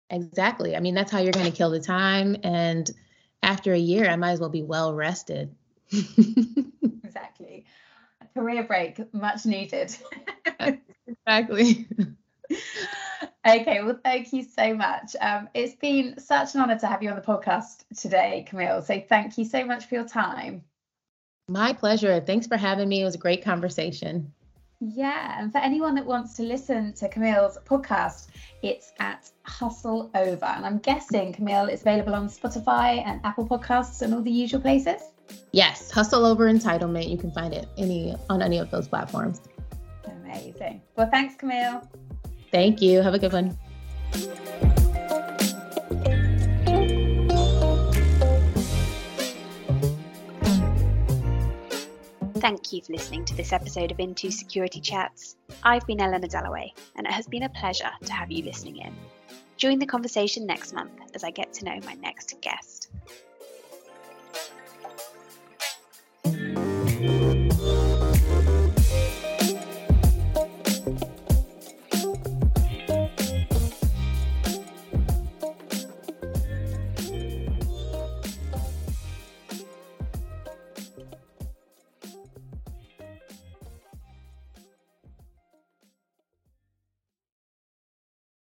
Exactly. 0.09 0.75
I 0.75 0.79
mean, 0.79 0.93
that's 0.93 1.11
how 1.11 1.19
you're 1.19 1.31
going 1.31 1.49
to 1.49 1.57
kill 1.57 1.69
the 1.69 1.79
time. 1.79 2.37
And 2.43 2.89
after 3.43 3.73
a 3.73 3.79
year, 3.79 4.09
I 4.09 4.15
might 4.17 4.31
as 4.31 4.39
well 4.39 4.49
be 4.49 4.63
well 4.63 4.93
rested. 4.93 5.55
exactly. 5.91 7.65
A 8.21 8.27
career 8.33 8.63
break, 8.63 9.13
much 9.13 9.45
needed. 9.45 9.95
exactly. 11.07 11.87
okay, 13.47 13.83
well, 13.83 13.99
thank 14.03 14.33
you 14.33 14.43
so 14.43 14.73
much. 14.73 15.15
Um, 15.19 15.49
it's 15.53 15.75
been 15.75 16.19
such 16.19 16.55
an 16.55 16.61
honor 16.61 16.79
to 16.79 16.87
have 16.87 17.01
you 17.03 17.09
on 17.09 17.15
the 17.15 17.21
podcast 17.21 17.85
today, 17.97 18.45
Camille. 18.47 18.81
So 18.81 19.01
thank 19.07 19.37
you 19.37 19.45
so 19.45 19.65
much 19.65 19.85
for 19.85 19.95
your 19.95 20.07
time. 20.07 20.63
My 21.51 21.73
pleasure. 21.73 22.21
Thanks 22.21 22.47
for 22.47 22.55
having 22.55 22.87
me. 22.87 23.01
It 23.01 23.03
was 23.03 23.15
a 23.15 23.17
great 23.17 23.43
conversation. 23.43 24.31
Yeah, 24.79 25.37
and 25.37 25.51
for 25.51 25.57
anyone 25.57 25.95
that 25.95 26.05
wants 26.05 26.33
to 26.37 26.43
listen 26.43 26.93
to 26.93 27.09
Camille's 27.09 27.57
podcast, 27.65 28.29
it's 28.63 28.93
at 28.99 29.29
Hustle 29.43 30.09
Over. 30.15 30.45
And 30.45 30.65
I'm 30.65 30.77
guessing, 30.77 31.33
Camille, 31.33 31.67
is 31.67 31.81
available 31.81 32.15
on 32.15 32.29
Spotify 32.29 33.05
and 33.05 33.19
Apple 33.25 33.45
Podcasts 33.45 34.01
and 34.01 34.13
all 34.13 34.21
the 34.21 34.31
usual 34.31 34.61
places. 34.61 35.01
Yes, 35.51 35.91
Hustle 35.91 36.25
Over 36.25 36.45
Entitlement. 36.51 37.09
You 37.09 37.17
can 37.17 37.31
find 37.31 37.53
it 37.53 37.67
any 37.77 38.15
on 38.29 38.41
any 38.41 38.57
of 38.57 38.71
those 38.71 38.87
platforms. 38.87 39.41
Amazing. 40.05 40.81
Well, 40.95 41.09
thanks, 41.11 41.35
Camille. 41.35 41.85
Thank 42.49 42.81
you. 42.81 43.01
Have 43.01 43.13
a 43.13 43.19
good 43.19 43.33
one. 43.33 44.80
Thank 52.41 52.73
you 52.73 52.81
for 52.81 52.93
listening 52.93 53.23
to 53.25 53.35
this 53.35 53.53
episode 53.53 53.91
of 53.91 53.97
Infosecurity 53.97 54.81
Chats. 54.81 55.35
I've 55.61 55.85
been 55.85 56.01
Eleanor 56.01 56.27
Dallaway, 56.27 56.71
and 56.95 57.05
it 57.05 57.13
has 57.13 57.27
been 57.27 57.43
a 57.43 57.49
pleasure 57.49 57.91
to 58.03 58.13
have 58.13 58.31
you 58.31 58.43
listening 58.43 58.77
in. 58.77 58.95
Join 59.57 59.77
the 59.77 59.85
conversation 59.85 60.47
next 60.47 60.73
month 60.73 60.99
as 61.13 61.23
I 61.23 61.29
get 61.29 61.53
to 61.53 61.65
know 61.65 61.79
my 61.85 61.93
next 61.93 62.33
guest. 62.41 62.89